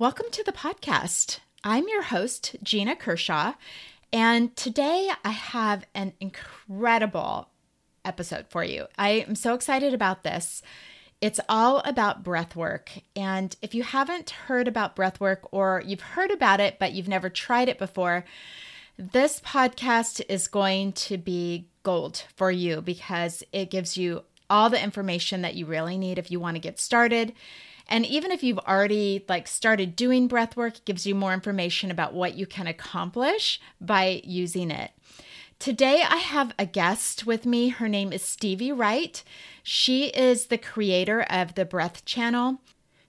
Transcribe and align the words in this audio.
Welcome 0.00 0.26
to 0.30 0.44
the 0.44 0.52
podcast. 0.52 1.40
I'm 1.64 1.88
your 1.88 2.02
host, 2.02 2.54
Gina 2.62 2.94
Kershaw, 2.94 3.54
and 4.12 4.54
today 4.54 5.10
I 5.24 5.30
have 5.30 5.86
an 5.92 6.12
incredible 6.20 7.48
episode 8.04 8.46
for 8.48 8.62
you. 8.62 8.86
I 8.96 9.24
am 9.26 9.34
so 9.34 9.54
excited 9.54 9.92
about 9.92 10.22
this. 10.22 10.62
It's 11.20 11.40
all 11.48 11.80
about 11.80 12.22
breath 12.22 12.54
work. 12.54 12.92
And 13.16 13.56
if 13.60 13.74
you 13.74 13.82
haven't 13.82 14.30
heard 14.30 14.68
about 14.68 14.94
breath 14.94 15.18
work 15.18 15.48
or 15.50 15.82
you've 15.84 16.00
heard 16.00 16.30
about 16.30 16.60
it, 16.60 16.78
but 16.78 16.92
you've 16.92 17.08
never 17.08 17.28
tried 17.28 17.68
it 17.68 17.76
before, 17.76 18.24
this 18.96 19.40
podcast 19.40 20.22
is 20.28 20.46
going 20.46 20.92
to 20.92 21.18
be 21.18 21.70
gold 21.82 22.22
for 22.36 22.52
you 22.52 22.82
because 22.82 23.42
it 23.52 23.68
gives 23.68 23.96
you 23.96 24.22
all 24.48 24.70
the 24.70 24.80
information 24.80 25.42
that 25.42 25.56
you 25.56 25.66
really 25.66 25.98
need 25.98 26.20
if 26.20 26.30
you 26.30 26.38
want 26.38 26.54
to 26.54 26.60
get 26.60 26.78
started. 26.78 27.32
And 27.88 28.04
even 28.04 28.30
if 28.30 28.42
you've 28.42 28.58
already 28.58 29.24
like 29.28 29.48
started 29.48 29.96
doing 29.96 30.28
breath 30.28 30.56
work, 30.56 30.76
it 30.76 30.84
gives 30.84 31.06
you 31.06 31.14
more 31.14 31.32
information 31.32 31.90
about 31.90 32.14
what 32.14 32.34
you 32.34 32.46
can 32.46 32.66
accomplish 32.66 33.60
by 33.80 34.20
using 34.24 34.70
it. 34.70 34.90
Today, 35.58 36.02
I 36.08 36.18
have 36.18 36.52
a 36.58 36.66
guest 36.66 37.26
with 37.26 37.44
me. 37.44 37.70
Her 37.70 37.88
name 37.88 38.12
is 38.12 38.22
Stevie 38.22 38.70
Wright. 38.70 39.24
She 39.62 40.06
is 40.08 40.46
the 40.46 40.58
creator 40.58 41.22
of 41.22 41.56
the 41.56 41.64
Breath 41.64 42.04
Channel. 42.04 42.60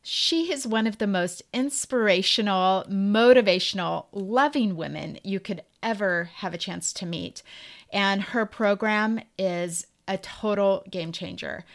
She 0.02 0.52
is 0.52 0.66
one 0.66 0.88
of 0.88 0.98
the 0.98 1.06
most 1.06 1.44
inspirational, 1.54 2.86
motivational, 2.90 4.08
loving 4.12 4.76
women 4.76 5.20
you 5.24 5.40
could 5.40 5.62
ever 5.84 6.32
have 6.38 6.54
a 6.54 6.58
chance 6.58 6.92
to 6.94 7.06
meet. 7.06 7.44
And 7.94 8.22
her 8.22 8.48
program 8.48 9.20
is 9.38 9.86
a 10.08 10.18
total 10.18 10.84
game 10.90 11.12
changer. 11.12 11.66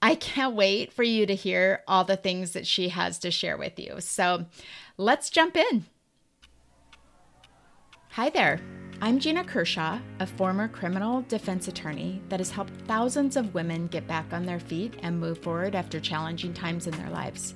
I 0.00 0.14
can't 0.14 0.54
wait 0.54 0.92
for 0.92 1.02
you 1.02 1.26
to 1.26 1.34
hear 1.34 1.82
all 1.88 2.04
the 2.04 2.16
things 2.16 2.52
that 2.52 2.66
she 2.66 2.90
has 2.90 3.18
to 3.20 3.30
share 3.30 3.56
with 3.56 3.78
you. 3.78 3.96
So 4.00 4.46
let's 4.96 5.28
jump 5.30 5.56
in. 5.56 5.86
Hi 8.10 8.30
there. 8.30 8.60
I'm 9.00 9.18
Gina 9.20 9.44
Kershaw, 9.44 10.00
a 10.18 10.26
former 10.26 10.66
criminal 10.66 11.22
defense 11.28 11.68
attorney 11.68 12.20
that 12.28 12.40
has 12.40 12.50
helped 12.50 12.72
thousands 12.86 13.36
of 13.36 13.54
women 13.54 13.86
get 13.86 14.08
back 14.08 14.32
on 14.32 14.44
their 14.44 14.58
feet 14.58 14.94
and 15.02 15.20
move 15.20 15.38
forward 15.38 15.76
after 15.76 16.00
challenging 16.00 16.52
times 16.52 16.88
in 16.88 16.96
their 16.96 17.10
lives. 17.10 17.54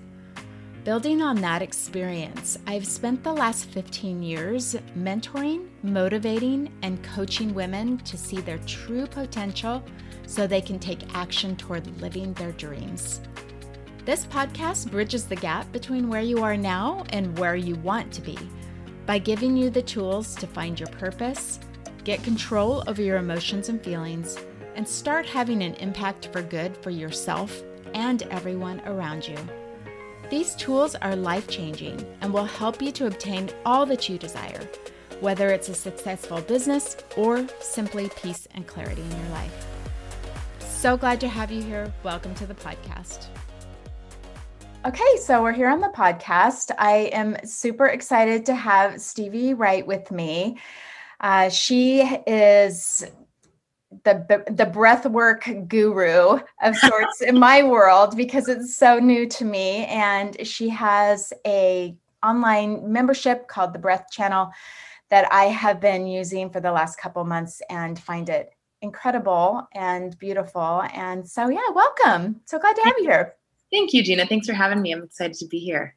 Building 0.84 1.22
on 1.22 1.36
that 1.42 1.62
experience, 1.62 2.58
I've 2.66 2.84
spent 2.84 3.22
the 3.22 3.33
last 3.33 3.66
15 3.66 4.20
years 4.20 4.75
mentoring, 4.98 5.69
motivating, 5.84 6.72
and 6.83 7.00
coaching 7.05 7.55
women 7.55 7.98
to 7.98 8.19
see 8.19 8.41
their 8.41 8.58
true 8.66 9.06
potential 9.06 9.80
so 10.27 10.44
they 10.44 10.60
can 10.60 10.80
take 10.80 11.14
action 11.14 11.55
toward 11.55 12.00
living 12.00 12.33
their 12.33 12.50
dreams. 12.50 13.20
This 14.05 14.27
podcast 14.27 14.91
bridges 14.91 15.25
the 15.25 15.36
gap 15.36 15.70
between 15.70 16.08
where 16.08 16.20
you 16.20 16.42
are 16.42 16.56
now 16.56 17.05
and 17.10 17.38
where 17.38 17.55
you 17.55 17.77
want 17.77 18.12
to 18.14 18.20
be 18.20 18.38
by 19.06 19.19
giving 19.19 19.56
you 19.56 19.70
the 19.70 19.83
tools 19.83 20.34
to 20.34 20.48
find 20.48 20.80
your 20.80 20.88
purpose, 20.88 21.60
get 22.03 22.25
control 22.25 22.83
over 22.88 23.00
your 23.00 23.19
emotions 23.19 23.69
and 23.69 23.80
feelings, 23.84 24.36
and 24.75 24.88
start 24.88 25.27
having 25.27 25.62
an 25.62 25.75
impact 25.75 26.30
for 26.33 26.42
good 26.42 26.77
for 26.78 26.91
yourself 26.91 27.62
and 27.94 28.22
everyone 28.33 28.80
around 28.80 29.28
you. 29.28 29.36
These 30.33 30.55
tools 30.55 30.94
are 30.94 31.14
life 31.14 31.47
changing 31.47 32.06
and 32.22 32.33
will 32.33 32.47
help 32.47 32.80
you 32.80 32.91
to 32.92 33.06
obtain 33.06 33.50
all 33.66 33.84
that 33.84 34.08
you 34.08 34.16
desire, 34.16 34.66
whether 35.20 35.48
it's 35.48 35.69
a 35.69 35.75
successful 35.75 36.41
business 36.41 36.97
or 37.19 37.47
simply 37.61 38.08
peace 38.16 38.48
and 38.55 38.66
clarity 38.66 39.03
in 39.03 39.10
your 39.10 39.28
life. 39.28 39.66
So 40.60 40.97
glad 40.97 41.20
to 41.20 41.28
have 41.28 41.53
you 41.53 41.62
here. 41.62 41.92
Welcome 42.03 42.34
to 42.36 42.47
the 42.47 42.55
podcast. 42.55 43.27
Okay, 44.86 45.16
so 45.20 45.42
we're 45.42 45.53
here 45.53 45.69
on 45.69 45.83
the 45.83 45.92
podcast. 45.94 46.70
I 46.78 47.10
am 47.12 47.36
super 47.44 47.88
excited 47.88 48.47
to 48.47 48.55
have 48.55 49.03
Stevie 49.03 49.53
Wright 49.53 49.86
with 49.86 50.10
me. 50.10 50.56
Uh, 51.20 51.50
she 51.50 52.00
is 52.27 53.05
the 54.04 54.44
the 54.50 54.66
breath 54.66 55.06
work 55.06 55.48
guru 55.69 56.38
of 56.62 56.76
sorts 56.76 57.20
in 57.20 57.38
my 57.38 57.62
world 57.62 58.16
because 58.16 58.48
it's 58.48 58.76
so 58.76 58.98
new 58.98 59.26
to 59.28 59.44
me 59.44 59.86
and 59.86 60.47
she 60.47 60.69
has 60.69 61.32
a 61.47 61.97
online 62.22 62.91
membership 62.91 63.48
called 63.48 63.72
the 63.72 63.78
breath 63.78 64.06
channel 64.10 64.50
that 65.10 65.31
i 65.32 65.44
have 65.44 65.81
been 65.81 66.06
using 66.06 66.50
for 66.50 66.60
the 66.60 66.72
last 66.72 66.97
couple 66.98 67.25
months 67.25 67.60
and 67.69 67.98
find 67.98 68.28
it 68.28 68.50
incredible 68.81 69.66
and 69.75 70.19
beautiful 70.19 70.82
and 70.94 71.28
so 71.28 71.48
yeah 71.48 71.70
welcome 71.75 72.41
so 72.47 72.58
glad 72.58 72.75
to 72.75 72.82
have 72.82 72.94
you 72.98 73.04
here 73.04 73.34
Thank 73.72 73.94
you, 73.94 74.02
Gina. 74.02 74.26
Thanks 74.26 74.47
for 74.47 74.52
having 74.52 74.82
me. 74.82 74.92
I'm 74.92 75.02
excited 75.02 75.34
to 75.38 75.47
be 75.47 75.58
here. 75.58 75.97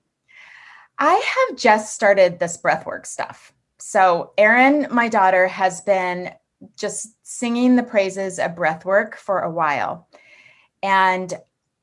I 0.98 1.14
have 1.14 1.58
just 1.58 1.94
started 1.94 2.40
this 2.40 2.58
breathwork 2.58 3.06
stuff. 3.06 3.54
So, 3.80 4.32
Erin, 4.38 4.88
my 4.90 5.10
daughter, 5.10 5.48
has 5.48 5.82
been 5.82 6.32
just 6.78 7.16
singing 7.24 7.76
the 7.76 7.84
praises 7.84 8.40
of 8.40 8.52
breathwork 8.52 9.16
for 9.16 9.40
a 9.40 9.52
while. 9.52 10.08
And 10.82 11.34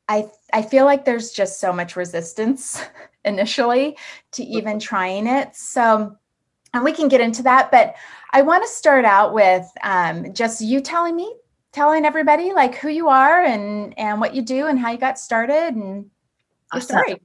I 0.08 0.30
I 0.52 0.62
feel 0.62 0.84
like 0.84 1.04
there's 1.04 1.32
just 1.32 1.60
so 1.60 1.72
much 1.72 1.96
resistance 1.96 2.82
initially 3.24 3.96
to 4.32 4.42
even 4.42 4.78
trying 4.78 5.26
it. 5.26 5.54
So, 5.54 6.16
and 6.74 6.84
we 6.84 6.92
can 6.92 7.08
get 7.08 7.20
into 7.20 7.42
that, 7.44 7.70
but 7.70 7.94
I 8.32 8.42
want 8.42 8.64
to 8.64 8.68
start 8.68 9.04
out 9.04 9.34
with 9.34 9.66
um, 9.82 10.32
just 10.32 10.60
you 10.60 10.80
telling 10.80 11.16
me 11.16 11.34
telling 11.72 12.04
everybody 12.04 12.52
like 12.52 12.74
who 12.74 12.88
you 12.88 13.08
are 13.08 13.42
and 13.42 13.98
and 13.98 14.20
what 14.20 14.34
you 14.34 14.42
do 14.42 14.66
and 14.66 14.78
how 14.78 14.90
you 14.90 14.98
got 14.98 15.18
started 15.18 15.74
and 15.74 16.10
your 16.72 16.82
story. 16.82 17.20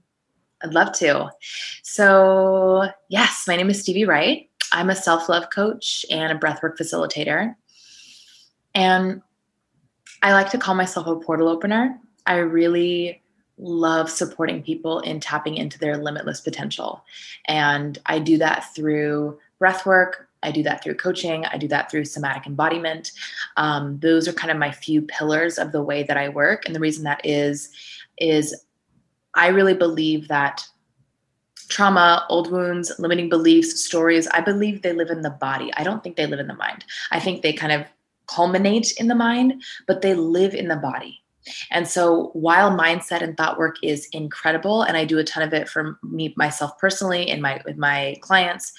I'd 0.63 0.73
love 0.73 0.91
to. 0.93 1.29
So, 1.83 2.87
yes, 3.09 3.45
my 3.47 3.55
name 3.55 3.69
is 3.69 3.81
Stevie 3.81 4.05
Wright. 4.05 4.49
I'm 4.72 4.89
a 4.89 4.95
self 4.95 5.29
love 5.29 5.50
coach 5.50 6.05
and 6.09 6.31
a 6.31 6.39
breathwork 6.39 6.78
facilitator. 6.78 7.55
And 8.75 9.22
I 10.22 10.33
like 10.33 10.50
to 10.51 10.57
call 10.57 10.75
myself 10.75 11.07
a 11.07 11.16
portal 11.16 11.47
opener. 11.47 12.00
I 12.25 12.38
really 12.38 13.22
love 13.57 14.09
supporting 14.09 14.61
people 14.61 15.00
in 15.00 15.19
tapping 15.19 15.56
into 15.56 15.79
their 15.79 15.97
limitless 15.97 16.41
potential. 16.41 17.03
And 17.47 17.97
I 18.06 18.19
do 18.19 18.38
that 18.38 18.73
through 18.75 19.39
breathwork, 19.59 20.27
I 20.44 20.51
do 20.51 20.63
that 20.63 20.83
through 20.83 20.95
coaching. 20.95 21.45
I 21.45 21.57
do 21.57 21.67
that 21.69 21.89
through 21.89 22.06
somatic 22.06 22.45
embodiment. 22.45 23.11
Um, 23.57 24.00
those 24.00 24.27
are 24.27 24.33
kind 24.33 24.51
of 24.51 24.57
my 24.57 24.72
few 24.72 25.01
pillars 25.01 25.57
of 25.57 25.72
the 25.72 25.81
way 25.81 26.03
that 26.03 26.17
I 26.17 26.29
work. 26.29 26.66
And 26.66 26.75
the 26.75 26.79
reason 26.79 27.03
that 27.06 27.22
is, 27.23 27.69
is 28.17 28.63
I 29.33 29.47
really 29.47 29.73
believe 29.73 30.27
that 30.27 30.66
trauma, 31.69 32.25
old 32.29 32.51
wounds, 32.51 32.91
limiting 33.00 33.29
beliefs, 33.29 33.83
stories, 33.83 34.28
I 34.28 34.41
believe 34.41 34.81
they 34.81 34.94
live 34.94 35.09
in 35.09 35.22
the 35.22 35.29
body. 35.29 35.72
I 35.75 35.83
don't 35.83 36.03
think 36.03 36.16
they 36.16 36.28
live 36.28 36.39
in 36.39 36.47
the 36.47 36.55
mind. 36.55 36.85
I 37.11 37.19
think 37.19 37.41
they 37.41 37.53
kind 37.53 37.72
of 37.73 37.85
culminate 38.28 38.94
in 39.00 39.07
the 39.07 39.16
mind, 39.16 39.63
but 39.88 40.01
they 40.01 40.13
live 40.13 40.53
in 40.53 40.67
the 40.67 40.75
body. 40.75 41.22
And 41.72 41.88
so 41.88 42.31
while 42.33 42.72
mindset 42.72 43.22
and 43.22 43.38
thought 43.38 43.57
work 43.57 43.77
is 43.81 44.07
incredible, 44.11 44.81
and 44.81 44.97
I 44.97 45.06
do 45.06 45.17
a 45.17 45.23
ton 45.23 45.44
of 45.44 45.53
it 45.53 45.69
for 45.69 45.97
me 46.03 46.33
myself 46.35 46.77
personally 46.77 47.29
and 47.29 47.41
my 47.41 47.61
with 47.66 47.77
my 47.77 48.17
clients, 48.22 48.73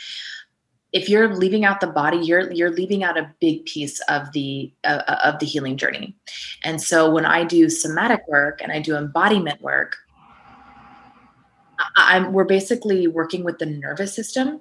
if 0.93 1.09
you're 1.09 1.35
leaving 1.35 1.65
out 1.65 1.81
the 1.81 1.87
body 1.87 2.17
you're 2.17 2.51
you're 2.51 2.71
leaving 2.71 3.05
out 3.05 3.19
a 3.19 3.31
big 3.41 3.65
piece 3.67 4.01
of 4.09 4.33
the 4.33 4.73
uh, 4.85 5.03
uh, 5.07 5.21
of 5.25 5.39
the 5.39 5.47
healing 5.47 5.77
journey 5.77 6.17
and 6.65 6.81
so 6.81 7.11
when 7.11 7.27
i 7.27 7.45
do 7.45 7.69
somatic 7.69 8.27
work 8.27 8.61
and 8.63 8.73
i 8.73 8.81
do 8.81 8.97
embodiment 8.97 9.61
work 9.61 9.97
i'm 11.97 12.33
we're 12.33 12.45
basically 12.45 13.07
working 13.07 13.45
with 13.45 13.59
the 13.59 13.67
nervous 13.67 14.15
system 14.15 14.61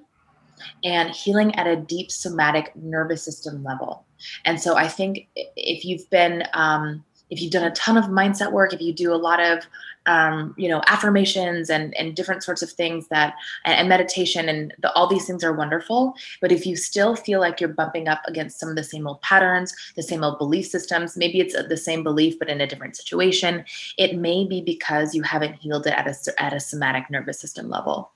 and 0.84 1.10
healing 1.10 1.54
at 1.54 1.66
a 1.66 1.76
deep 1.76 2.10
somatic 2.10 2.74
nervous 2.74 3.24
system 3.24 3.62
level. 3.62 4.04
And 4.44 4.60
so 4.60 4.76
i 4.76 4.88
think 4.88 5.28
if 5.36 5.84
you've 5.84 6.08
been 6.10 6.44
um, 6.54 7.04
if 7.30 7.40
you've 7.40 7.52
done 7.52 7.64
a 7.64 7.74
ton 7.74 7.96
of 7.96 8.06
mindset 8.06 8.52
work 8.52 8.72
if 8.72 8.80
you 8.80 8.92
do 8.92 9.12
a 9.12 9.16
lot 9.16 9.40
of 9.40 9.64
um, 10.08 10.54
you 10.56 10.68
know 10.68 10.80
affirmations 10.86 11.70
and 11.70 11.94
and 11.96 12.16
different 12.16 12.42
sorts 12.42 12.62
of 12.62 12.70
things 12.70 13.08
that 13.08 13.34
and, 13.64 13.78
and 13.78 13.88
meditation 13.88 14.48
and 14.48 14.74
the, 14.80 14.92
all 14.94 15.06
these 15.06 15.26
things 15.26 15.44
are 15.44 15.52
wonderful. 15.52 16.14
But 16.40 16.50
if 16.50 16.66
you 16.66 16.76
still 16.76 17.14
feel 17.14 17.40
like 17.40 17.60
you're 17.60 17.68
bumping 17.68 18.08
up 18.08 18.22
against 18.26 18.58
some 18.58 18.70
of 18.70 18.76
the 18.76 18.82
same 18.82 19.06
old 19.06 19.20
patterns 19.22 19.74
the 19.96 20.02
same 20.02 20.24
old 20.24 20.38
belief 20.38 20.66
systems 20.66 21.16
maybe 21.16 21.40
it's 21.40 21.54
the 21.54 21.76
same 21.76 22.02
belief 22.02 22.38
but 22.38 22.48
in 22.48 22.60
a 22.60 22.66
different 22.66 22.96
situation 22.96 23.64
it 23.98 24.16
may 24.16 24.46
be 24.46 24.60
because 24.60 25.14
you 25.14 25.22
haven't 25.22 25.54
healed 25.54 25.86
it 25.86 25.92
at 25.92 26.06
a 26.06 26.42
at 26.42 26.52
a 26.54 26.60
somatic 26.60 27.10
nervous 27.10 27.40
system 27.40 27.68
level. 27.68 28.10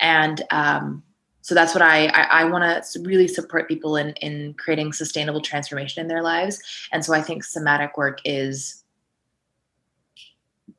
And 0.00 0.42
um, 0.50 1.02
so 1.48 1.54
that's 1.54 1.74
what 1.74 1.80
I 1.80 2.08
I, 2.08 2.42
I 2.42 2.44
want 2.44 2.84
to 2.84 3.00
really 3.00 3.26
support 3.26 3.68
people 3.68 3.96
in 3.96 4.10
in 4.20 4.52
creating 4.58 4.92
sustainable 4.92 5.40
transformation 5.40 6.02
in 6.02 6.06
their 6.06 6.22
lives. 6.22 6.60
And 6.92 7.02
so 7.02 7.14
I 7.14 7.22
think 7.22 7.42
somatic 7.42 7.96
work 7.96 8.20
is 8.26 8.84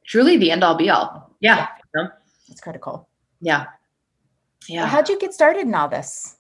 truly 0.06 0.38
the 0.38 0.51
end 0.51 0.63
all 0.63 0.75
be 0.75 0.92
all. 0.92 1.33
Yeah. 1.39 1.69
yeah. 1.95 2.10
It's 2.50 2.62
critical. 2.62 3.10
Yeah. 3.42 3.66
Yeah. 4.68 4.86
how'd 4.86 5.10
you 5.10 5.18
get 5.18 5.33
started 5.33 5.62
in 5.62 5.74
all 5.74 5.89
this? 5.89 6.36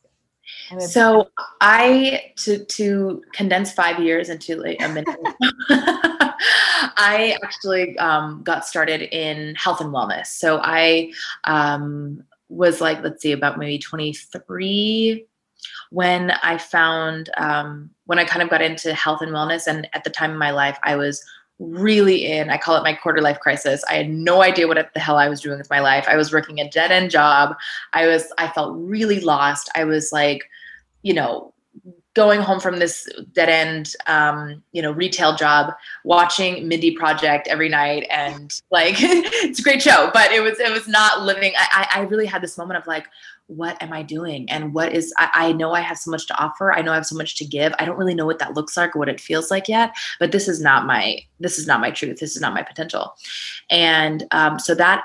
So 0.77 1.29
I 1.59 2.33
to 2.43 2.63
to 2.65 3.23
condense 3.33 3.71
five 3.71 3.97
years 3.97 4.29
into 4.29 4.57
like 4.57 4.79
a 4.79 4.89
minute. 4.89 5.07
I 7.01 7.35
actually 7.43 7.97
um, 7.97 8.43
got 8.43 8.63
started 8.63 9.01
in 9.01 9.55
health 9.55 9.81
and 9.81 9.91
wellness. 9.91 10.27
So 10.27 10.59
I 10.61 11.13
um, 11.45 12.23
was 12.49 12.81
like, 12.81 13.01
let's 13.03 13.21
see, 13.21 13.31
about 13.31 13.57
maybe 13.57 13.79
23 13.79 15.25
when 15.91 16.31
I 16.31 16.57
found, 16.57 17.29
um, 17.37 17.89
when 18.05 18.19
I 18.19 18.25
kind 18.25 18.41
of 18.41 18.49
got 18.49 18.61
into 18.61 18.93
health 18.93 19.21
and 19.21 19.31
wellness. 19.31 19.67
And 19.67 19.87
at 19.93 20.03
the 20.03 20.09
time 20.09 20.31
in 20.31 20.37
my 20.37 20.51
life, 20.51 20.77
I 20.83 20.95
was 20.95 21.23
really 21.59 22.25
in, 22.25 22.49
I 22.49 22.57
call 22.57 22.77
it 22.77 22.83
my 22.83 22.93
quarter 22.93 23.21
life 23.21 23.39
crisis. 23.39 23.83
I 23.89 23.95
had 23.95 24.09
no 24.09 24.41
idea 24.41 24.67
what 24.67 24.93
the 24.93 24.99
hell 24.99 25.17
I 25.17 25.27
was 25.27 25.41
doing 25.41 25.57
with 25.57 25.69
my 25.69 25.79
life. 25.79 26.05
I 26.07 26.15
was 26.15 26.31
working 26.31 26.59
a 26.59 26.69
dead 26.69 26.91
end 26.91 27.11
job. 27.11 27.55
I 27.93 28.07
was, 28.07 28.31
I 28.37 28.47
felt 28.47 28.75
really 28.77 29.19
lost. 29.19 29.69
I 29.75 29.83
was 29.83 30.11
like, 30.11 30.49
you 31.01 31.13
know, 31.13 31.53
going 32.19 32.41
home 32.41 32.59
from 32.59 32.79
this 32.79 33.07
dead 33.31 33.47
end 33.47 33.95
um, 34.07 34.61
you 34.73 34.81
know 34.81 34.91
retail 34.91 35.37
job 35.37 35.73
watching 36.03 36.67
mindy 36.67 36.93
project 36.93 37.47
every 37.47 37.69
night 37.69 38.05
and 38.11 38.59
like 38.71 38.95
it's 38.99 39.59
a 39.59 39.63
great 39.63 39.81
show 39.81 40.11
but 40.13 40.29
it 40.33 40.41
was 40.41 40.59
it 40.59 40.69
was 40.69 40.85
not 40.85 41.21
living 41.21 41.53
I, 41.55 41.87
I 41.95 41.99
really 42.01 42.25
had 42.25 42.41
this 42.41 42.57
moment 42.57 42.77
of 42.77 42.85
like 42.87 43.07
what 43.47 43.81
am 43.81 43.91
i 43.93 44.03
doing? 44.03 44.47
And 44.51 44.75
what 44.75 44.93
is 44.93 45.11
I, 45.17 45.29
I 45.33 45.51
know 45.53 45.71
i 45.71 45.79
have 45.79 45.97
so 45.97 46.11
much 46.11 46.27
to 46.27 46.37
offer. 46.37 46.71
I 46.71 46.81
know 46.81 46.91
i 46.91 46.95
have 46.95 47.05
so 47.05 47.15
much 47.15 47.37
to 47.37 47.45
give. 47.45 47.73
I 47.79 47.85
don't 47.85 47.97
really 47.97 48.13
know 48.13 48.25
what 48.25 48.39
that 48.39 48.53
looks 48.53 48.75
like 48.75 48.95
or 48.95 48.99
what 48.99 49.09
it 49.09 49.21
feels 49.21 49.49
like 49.49 49.67
yet 49.69 49.95
but 50.19 50.33
this 50.33 50.47
is 50.49 50.61
not 50.61 50.85
my 50.85 51.19
this 51.39 51.57
is 51.57 51.65
not 51.65 51.79
my 51.79 51.89
truth. 51.89 52.19
This 52.19 52.35
is 52.35 52.41
not 52.41 52.53
my 52.53 52.63
potential. 52.63 53.15
And 53.69 54.27
um, 54.31 54.59
so 54.59 54.75
that 54.75 55.03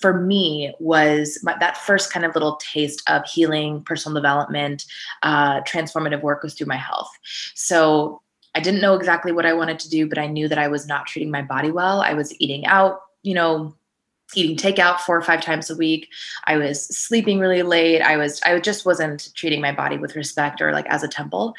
for 0.00 0.20
me 0.20 0.74
was 0.80 1.38
my, 1.42 1.56
that 1.60 1.76
first 1.76 2.12
kind 2.12 2.26
of 2.26 2.34
little 2.34 2.56
taste 2.56 3.02
of 3.08 3.24
healing, 3.24 3.82
personal 3.84 4.14
development, 4.14 4.84
uh, 5.22 5.60
transformative 5.62 6.22
work 6.22 6.42
was 6.42 6.54
through 6.54 6.66
my 6.66 6.76
health. 6.76 7.10
So 7.54 8.20
I 8.54 8.60
didn't 8.60 8.80
know 8.80 8.94
exactly 8.94 9.32
what 9.32 9.46
I 9.46 9.52
wanted 9.52 9.78
to 9.80 9.88
do, 9.88 10.08
but 10.08 10.18
I 10.18 10.26
knew 10.26 10.48
that 10.48 10.58
I 10.58 10.68
was 10.68 10.86
not 10.86 11.06
treating 11.06 11.30
my 11.30 11.42
body 11.42 11.70
well. 11.70 12.00
I 12.02 12.14
was 12.14 12.38
eating 12.40 12.66
out, 12.66 13.00
you 13.22 13.34
know, 13.34 13.74
eating 14.36 14.56
takeout 14.56 15.00
four 15.00 15.16
or 15.16 15.22
five 15.22 15.40
times 15.40 15.70
a 15.70 15.76
week. 15.76 16.10
I 16.44 16.56
was 16.56 16.86
sleeping 16.86 17.38
really 17.38 17.62
late. 17.62 18.00
I 18.00 18.16
was 18.16 18.40
I 18.42 18.58
just 18.58 18.86
wasn't 18.86 19.34
treating 19.34 19.60
my 19.60 19.72
body 19.72 19.96
with 19.98 20.16
respect 20.16 20.60
or 20.60 20.72
like 20.72 20.86
as 20.86 21.02
a 21.02 21.08
temple. 21.08 21.54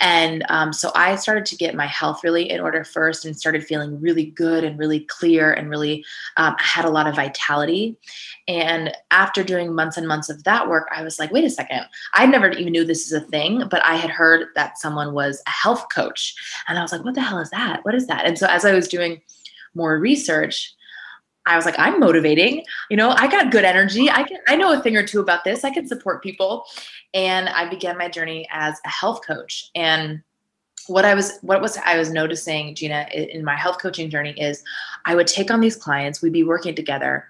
And 0.00 0.44
um, 0.48 0.72
so 0.72 0.90
I 0.94 1.16
started 1.16 1.46
to 1.46 1.56
get 1.56 1.74
my 1.74 1.86
health 1.86 2.22
really 2.24 2.50
in 2.50 2.60
order 2.60 2.84
first 2.84 3.24
and 3.24 3.38
started 3.38 3.64
feeling 3.64 4.00
really 4.00 4.26
good 4.26 4.64
and 4.64 4.78
really 4.78 5.00
clear 5.00 5.52
and 5.52 5.70
really 5.70 6.04
um, 6.36 6.56
had 6.58 6.84
a 6.84 6.90
lot 6.90 7.06
of 7.06 7.16
vitality. 7.16 7.96
And 8.48 8.92
after 9.10 9.44
doing 9.44 9.74
months 9.74 9.96
and 9.96 10.08
months 10.08 10.28
of 10.28 10.44
that 10.44 10.68
work, 10.68 10.88
I 10.94 11.02
was 11.02 11.18
like, 11.18 11.30
wait 11.30 11.44
a 11.44 11.50
second. 11.50 11.84
I 12.14 12.26
never 12.26 12.50
even 12.50 12.72
knew 12.72 12.84
this 12.84 13.06
is 13.06 13.12
a 13.12 13.20
thing, 13.20 13.68
but 13.70 13.84
I 13.84 13.96
had 13.96 14.10
heard 14.10 14.48
that 14.54 14.78
someone 14.78 15.14
was 15.14 15.42
a 15.46 15.50
health 15.50 15.86
coach. 15.94 16.34
And 16.68 16.78
I 16.78 16.82
was 16.82 16.92
like, 16.92 17.04
what 17.04 17.14
the 17.14 17.22
hell 17.22 17.38
is 17.38 17.50
that? 17.50 17.84
What 17.84 17.94
is 17.94 18.06
that? 18.06 18.24
And 18.24 18.38
so 18.38 18.46
as 18.46 18.64
I 18.64 18.74
was 18.74 18.88
doing 18.88 19.20
more 19.74 19.98
research, 19.98 20.74
I 21.46 21.56
was 21.56 21.64
like, 21.64 21.78
I'm 21.78 21.98
motivating. 21.98 22.64
You 22.90 22.96
know, 22.96 23.10
I 23.10 23.26
got 23.26 23.50
good 23.50 23.64
energy. 23.64 24.10
I 24.10 24.22
can 24.24 24.38
I 24.48 24.56
know 24.56 24.72
a 24.72 24.80
thing 24.80 24.96
or 24.96 25.06
two 25.06 25.20
about 25.20 25.44
this. 25.44 25.64
I 25.64 25.70
can 25.70 25.86
support 25.86 26.22
people. 26.22 26.66
And 27.14 27.48
I 27.48 27.68
began 27.68 27.98
my 27.98 28.08
journey 28.08 28.46
as 28.50 28.78
a 28.84 28.88
health 28.88 29.20
coach. 29.26 29.70
And 29.74 30.22
what 30.86 31.04
I 31.04 31.14
was 31.14 31.38
what 31.42 31.60
was 31.60 31.76
I 31.78 31.98
was 31.98 32.10
noticing, 32.10 32.74
Gina, 32.74 33.08
in 33.12 33.44
my 33.44 33.56
health 33.56 33.78
coaching 33.80 34.10
journey 34.10 34.32
is 34.32 34.62
I 35.06 35.14
would 35.14 35.26
take 35.26 35.50
on 35.50 35.60
these 35.60 35.76
clients, 35.76 36.22
we'd 36.22 36.32
be 36.32 36.44
working 36.44 36.74
together. 36.74 37.26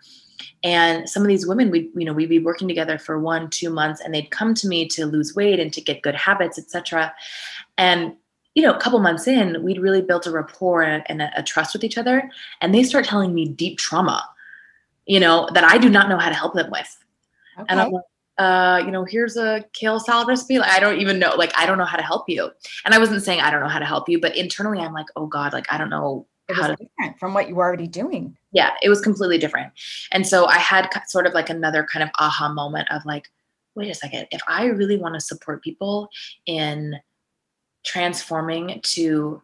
And 0.63 1.09
some 1.09 1.23
of 1.23 1.29
these 1.29 1.47
women, 1.47 1.71
we 1.71 1.91
you 1.95 2.05
know, 2.05 2.13
we'd 2.13 2.29
be 2.29 2.39
working 2.39 2.69
together 2.69 2.99
for 2.99 3.19
one, 3.19 3.49
two 3.49 3.71
months, 3.71 4.01
and 4.01 4.15
they'd 4.15 4.31
come 4.31 4.55
to 4.55 4.69
me 4.69 4.89
to 4.89 5.07
lose 5.07 5.35
weight 5.35 5.61
and 5.61 5.73
to 5.73 5.81
get 5.81 6.03
good 6.03 6.15
habits, 6.15 6.59
etc. 6.59 7.15
And 7.79 8.15
you 8.61 8.67
know, 8.67 8.75
a 8.75 8.79
couple 8.79 8.99
months 8.99 9.27
in, 9.27 9.63
we'd 9.63 9.81
really 9.81 10.03
built 10.03 10.27
a 10.27 10.31
rapport 10.31 10.83
and, 10.83 11.23
a, 11.23 11.31
a, 11.35 11.43
trust 11.43 11.73
with 11.73 11.83
each 11.83 11.97
other. 11.97 12.31
And 12.61 12.75
they 12.75 12.83
start 12.83 13.07
telling 13.07 13.35
me 13.35 13.49
deep 13.49 13.79
trauma, 13.79 14.29
you 15.07 15.19
know, 15.19 15.49
that 15.55 15.65
I 15.65 15.79
do 15.79 15.89
not 15.89 16.11
know 16.11 16.19
how 16.19 16.29
to 16.29 16.35
help 16.35 16.53
them 16.53 16.71
with. 16.71 16.99
Okay. 17.59 17.67
And 17.71 17.81
I'm 17.81 17.91
like, 17.91 18.05
uh, 18.37 18.83
you 18.85 18.91
know, 18.91 19.05
here's 19.05 19.39
a 19.39 19.65
kale 19.73 19.99
salad 19.99 20.29
recipe. 20.29 20.59
Like, 20.59 20.71
I 20.73 20.79
don't 20.79 21.01
even 21.01 21.19
know, 21.19 21.35
like, 21.37 21.53
I 21.57 21.65
don't 21.65 21.79
know 21.79 21.87
how 21.87 21.97
to 21.97 22.03
help 22.03 22.29
you. 22.29 22.51
And 22.85 22.93
I 22.93 22.99
wasn't 22.99 23.23
saying 23.23 23.41
I 23.41 23.51
don't 23.51 23.61
know 23.61 23.69
how 23.69 23.79
to 23.79 23.87
help 23.87 24.11
you, 24.11 24.21
but 24.21 24.37
internally 24.37 24.79
I'm 24.79 24.93
like, 24.93 25.07
oh 25.17 25.27
God, 25.27 25.55
like, 25.55 25.73
I 25.73 25.79
don't 25.79 25.91
know 25.91 26.27
it 26.51 26.57
was 26.57 26.67
different 26.69 27.19
from 27.19 27.33
what 27.33 27.49
you 27.49 27.55
were 27.55 27.65
already 27.65 27.87
doing. 27.87 28.37
Yeah, 28.53 28.73
it 28.83 28.89
was 28.89 29.01
completely 29.01 29.39
different. 29.39 29.73
And 30.11 30.27
so 30.27 30.47
I 30.47 30.59
had 30.59 30.91
sort 31.07 31.27
of 31.27 31.33
like 31.33 31.49
another 31.49 31.87
kind 31.91 32.03
of 32.03 32.11
aha 32.19 32.53
moment 32.53 32.89
of 32.91 33.07
like, 33.07 33.29
wait 33.77 33.91
a 33.91 33.95
second, 33.95 34.27
if 34.33 34.41
I 34.49 34.65
really 34.67 34.97
want 34.97 35.15
to 35.15 35.21
support 35.21 35.63
people 35.63 36.09
in 36.47 36.99
transforming 37.85 38.81
to 38.83 39.43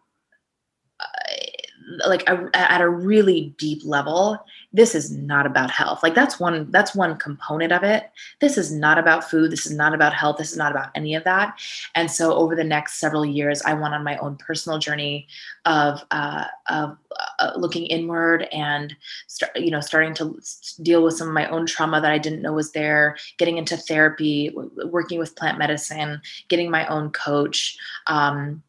uh, 1.00 2.09
like 2.09 2.29
a, 2.29 2.50
at 2.55 2.81
a 2.81 2.88
really 2.88 3.55
deep 3.59 3.83
level 3.85 4.38
this 4.76 4.94
is 4.94 5.11
not 5.11 5.46
about 5.46 5.70
health. 5.70 6.02
Like 6.02 6.14
that's 6.14 6.38
one 6.38 6.70
that's 6.70 6.94
one 6.94 7.17
component 7.17 7.73
of 7.73 7.82
it. 7.82 8.11
This 8.40 8.58
is 8.58 8.70
not 8.73 8.99
about 8.99 9.28
food. 9.28 9.50
This 9.50 9.67
is 9.67 9.73
not 9.73 9.94
about 9.94 10.14
health. 10.14 10.37
This 10.37 10.52
is 10.52 10.58
not 10.58 10.70
about 10.70 10.90
any 10.94 11.14
of 11.14 11.25
that. 11.25 11.58
And 11.94 12.11
so 12.11 12.34
over 12.34 12.55
the 12.55 12.64
next 12.64 13.00
several 13.00 13.25
years 13.25 13.62
i 13.62 13.75
went 13.75 13.94
on 13.94 14.05
my 14.05 14.17
own 14.19 14.37
personal 14.37 14.78
journey 14.78 15.26
of 15.64 16.02
uh, 16.11 16.44
of 16.69 16.96
uh, 17.38 17.52
looking 17.56 17.87
inward 17.87 18.49
and 18.52 18.94
start, 19.26 19.56
you 19.56 19.70
know 19.70 19.81
starting 19.81 20.14
to 20.14 20.38
deal 20.82 21.02
with 21.02 21.17
some 21.17 21.28
of 21.28 21.34
my 21.34 21.49
own 21.49 21.67
trauma 21.67 22.00
that 22.00 22.12
i 22.12 22.19
didn't 22.19 22.43
know 22.43 22.52
was 22.52 22.73
there 22.73 23.17
getting 23.38 23.56
into 23.56 23.76
therapy 23.76 24.55
working 24.84 25.19
with 25.19 25.37
plant 25.37 25.58
medicine 25.58 26.20
getting 26.49 26.70
my 26.70 26.87
own 26.87 27.11
coach 27.11 27.76
um, 28.06 28.62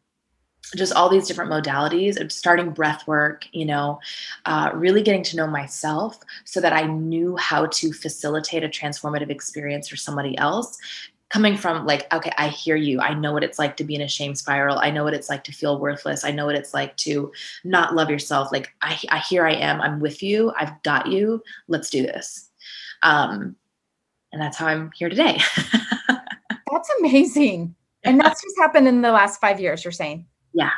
just 0.76 0.92
all 0.92 1.08
these 1.08 1.26
different 1.26 1.50
modalities 1.50 2.20
of 2.20 2.30
starting 2.30 2.70
breath 2.70 3.06
work 3.06 3.46
you 3.52 3.64
know 3.64 3.98
uh, 4.44 4.70
really 4.74 5.02
getting 5.02 5.22
to 5.22 5.36
know 5.36 5.46
myself 5.46 6.18
so 6.44 6.60
that 6.60 6.72
i 6.72 6.82
knew 6.82 7.36
how 7.36 7.66
to 7.66 7.92
facilitate 7.92 8.64
a 8.64 8.68
transformative 8.68 9.30
experience 9.30 9.88
for 9.88 9.96
somebody 9.96 10.36
else. 10.38 10.78
Coming 11.30 11.58
from 11.58 11.84
like 11.84 12.10
okay 12.12 12.32
i 12.38 12.48
hear 12.48 12.76
you. 12.76 13.00
I 13.00 13.12
know 13.12 13.34
what 13.34 13.44
it's 13.44 13.58
like 13.58 13.76
to 13.76 13.84
be 13.84 13.94
in 13.94 14.00
a 14.00 14.08
shame 14.08 14.34
spiral. 14.34 14.78
I 14.78 14.90
know 14.90 15.04
what 15.04 15.12
it's 15.12 15.28
like 15.28 15.44
to 15.44 15.52
feel 15.52 15.78
worthless. 15.78 16.24
I 16.24 16.30
know 16.30 16.46
what 16.46 16.54
it's 16.54 16.72
like 16.72 16.96
to 16.98 17.30
not 17.64 17.94
love 17.94 18.08
yourself. 18.08 18.50
Like 18.50 18.74
i, 18.80 18.98
I 19.10 19.18
here 19.18 19.46
i 19.46 19.52
am. 19.52 19.80
I'm 19.82 20.00
with 20.00 20.22
you. 20.22 20.52
I've 20.58 20.82
got 20.84 21.06
you. 21.06 21.42
Let's 21.66 21.90
do 21.90 22.02
this. 22.02 22.48
Um 23.02 23.56
and 24.32 24.40
that's 24.40 24.56
how 24.56 24.68
i'm 24.68 24.90
here 24.94 25.08
today. 25.08 25.40
That's 26.70 26.90
amazing. 27.00 27.74
And 28.04 28.20
that's 28.20 28.42
just 28.42 28.58
happened 28.58 28.86
in 28.86 29.00
the 29.02 29.10
last 29.10 29.40
five 29.40 29.58
years 29.58 29.84
you're 29.84 29.92
saying 29.92 30.26
yeah. 30.58 30.72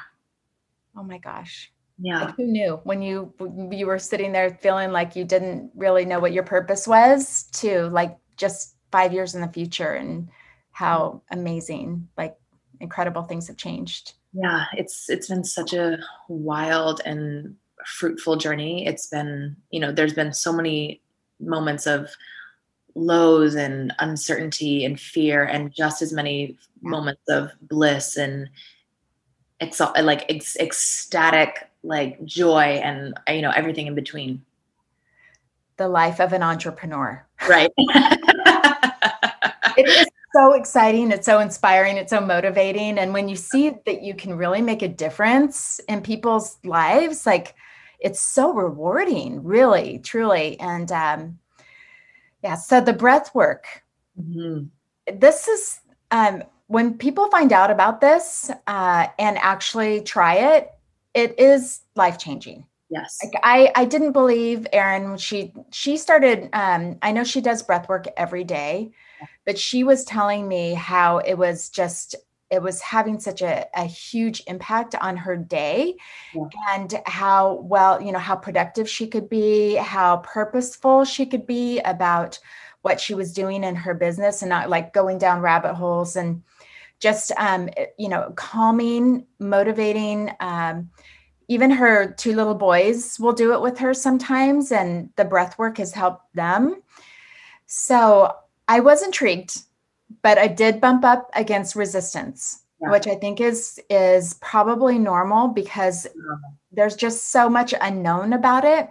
Oh 0.94 1.02
my 1.02 1.18
gosh. 1.18 1.72
Yeah. 1.98 2.24
Like 2.24 2.36
who 2.36 2.46
knew 2.46 2.80
when 2.84 3.00
you 3.00 3.32
you 3.70 3.86
were 3.86 3.98
sitting 3.98 4.32
there 4.32 4.58
feeling 4.60 4.92
like 4.92 5.16
you 5.16 5.24
didn't 5.24 5.70
really 5.74 6.04
know 6.04 6.20
what 6.20 6.32
your 6.32 6.42
purpose 6.44 6.86
was 6.86 7.44
to 7.54 7.88
like 7.88 8.18
just 8.36 8.76
5 8.92 9.12
years 9.12 9.34
in 9.34 9.40
the 9.40 9.48
future 9.48 9.94
and 9.94 10.28
how 10.72 11.22
amazing 11.30 12.08
like 12.16 12.36
incredible 12.80 13.22
things 13.22 13.46
have 13.48 13.56
changed. 13.56 14.14
Yeah, 14.32 14.66
it's 14.76 15.08
it's 15.08 15.28
been 15.28 15.44
such 15.44 15.72
a 15.72 15.98
wild 16.28 17.00
and 17.06 17.56
fruitful 17.86 18.36
journey. 18.36 18.86
It's 18.86 19.06
been, 19.08 19.56
you 19.70 19.80
know, 19.80 19.92
there's 19.92 20.14
been 20.14 20.32
so 20.32 20.52
many 20.52 21.00
moments 21.40 21.86
of 21.86 22.10
lows 22.94 23.54
and 23.54 23.94
uncertainty 23.98 24.84
and 24.84 25.00
fear 25.00 25.44
and 25.44 25.72
just 25.74 26.02
as 26.02 26.12
many 26.12 26.58
moments 26.82 27.22
of 27.28 27.50
bliss 27.62 28.16
and 28.16 28.50
ex- 29.60 29.80
like 29.80 30.24
ex- 30.28 30.56
ecstatic 30.56 31.68
like 31.82 32.22
joy 32.24 32.80
and 32.82 33.14
you 33.28 33.42
know 33.42 33.52
everything 33.54 33.86
in 33.86 33.94
between. 33.94 34.44
The 35.76 35.88
life 35.88 36.20
of 36.20 36.32
an 36.32 36.42
entrepreneur. 36.42 37.26
Right. 37.48 37.70
It 39.76 39.88
is 39.88 40.06
so 40.34 40.52
exciting. 40.52 41.10
It's 41.10 41.26
so 41.26 41.38
inspiring. 41.38 41.96
It's 41.96 42.10
so 42.10 42.20
motivating. 42.20 42.98
And 42.98 43.12
when 43.12 43.28
you 43.28 43.36
see 43.36 43.70
that 43.86 44.02
you 44.02 44.14
can 44.14 44.36
really 44.36 44.60
make 44.60 44.82
a 44.82 44.88
difference 44.88 45.80
in 45.88 46.02
people's 46.02 46.58
lives 46.64 47.26
like 47.26 47.54
it's 47.98 48.20
so 48.20 48.52
rewarding 48.52 49.42
really 49.42 49.98
truly. 50.00 50.58
And 50.60 50.90
um 50.92 51.38
yeah 52.42 52.56
so 52.56 52.80
the 52.80 52.92
breath 52.92 53.34
work. 53.34 53.64
Mm-hmm. 54.20 55.18
this 55.18 55.48
is 55.48 55.80
um 56.10 56.42
when 56.70 56.96
people 56.96 57.28
find 57.30 57.52
out 57.52 57.68
about 57.68 58.00
this 58.00 58.48
uh, 58.68 59.08
and 59.18 59.36
actually 59.38 60.02
try 60.02 60.34
it, 60.34 60.70
it 61.14 61.34
is 61.36 61.80
life 61.96 62.16
changing. 62.16 62.64
Yes. 62.88 63.18
Like 63.24 63.32
I, 63.42 63.72
I 63.74 63.84
didn't 63.84 64.12
believe 64.12 64.68
Erin. 64.72 65.16
She 65.16 65.52
she 65.72 65.96
started. 65.96 66.48
Um, 66.52 66.96
I 67.02 67.10
know 67.10 67.24
she 67.24 67.40
does 67.40 67.64
breath 67.64 67.88
work 67.88 68.06
every 68.16 68.44
day, 68.44 68.92
but 69.44 69.58
she 69.58 69.82
was 69.82 70.04
telling 70.04 70.46
me 70.46 70.74
how 70.74 71.18
it 71.18 71.34
was 71.34 71.70
just 71.70 72.14
it 72.50 72.62
was 72.62 72.80
having 72.80 73.18
such 73.18 73.42
a, 73.42 73.66
a 73.74 73.84
huge 73.84 74.40
impact 74.46 74.94
on 74.94 75.16
her 75.16 75.36
day 75.36 75.96
yeah. 76.34 76.42
and 76.70 77.00
how 77.06 77.54
well 77.62 78.00
you 78.00 78.12
know 78.12 78.18
how 78.20 78.36
productive 78.36 78.88
she 78.88 79.08
could 79.08 79.28
be 79.28 79.74
how 79.74 80.18
purposeful 80.18 81.04
she 81.04 81.26
could 81.26 81.46
be 81.46 81.80
about 81.80 82.38
what 82.82 83.00
she 83.00 83.14
was 83.14 83.32
doing 83.32 83.62
in 83.62 83.74
her 83.74 83.94
business 83.94 84.42
and 84.42 84.48
not 84.48 84.70
like 84.70 84.92
going 84.92 85.18
down 85.18 85.40
rabbit 85.40 85.74
holes 85.74 86.16
and 86.16 86.42
just 87.00 87.32
um, 87.38 87.68
you 87.98 88.08
know 88.08 88.32
calming 88.36 89.26
motivating 89.38 90.30
um, 90.40 90.90
even 91.48 91.70
her 91.70 92.12
two 92.12 92.34
little 92.34 92.54
boys 92.54 93.18
will 93.18 93.32
do 93.32 93.52
it 93.52 93.60
with 93.60 93.78
her 93.78 93.92
sometimes 93.92 94.70
and 94.70 95.10
the 95.16 95.24
breath 95.24 95.58
work 95.58 95.78
has 95.78 95.92
helped 95.92 96.32
them 96.34 96.80
so 97.72 98.34
I 98.66 98.80
was 98.80 99.02
intrigued, 99.02 99.58
but 100.22 100.38
I 100.38 100.48
did 100.48 100.80
bump 100.80 101.04
up 101.04 101.30
against 101.34 101.76
resistance, 101.76 102.64
yeah. 102.80 102.90
which 102.90 103.06
I 103.06 103.14
think 103.14 103.40
is 103.40 103.80
is 103.88 104.34
probably 104.34 104.98
normal 104.98 105.48
because 105.48 106.06
there's 106.72 106.96
just 106.96 107.30
so 107.30 107.48
much 107.48 107.74
unknown 107.80 108.32
about 108.32 108.64
it. 108.64 108.88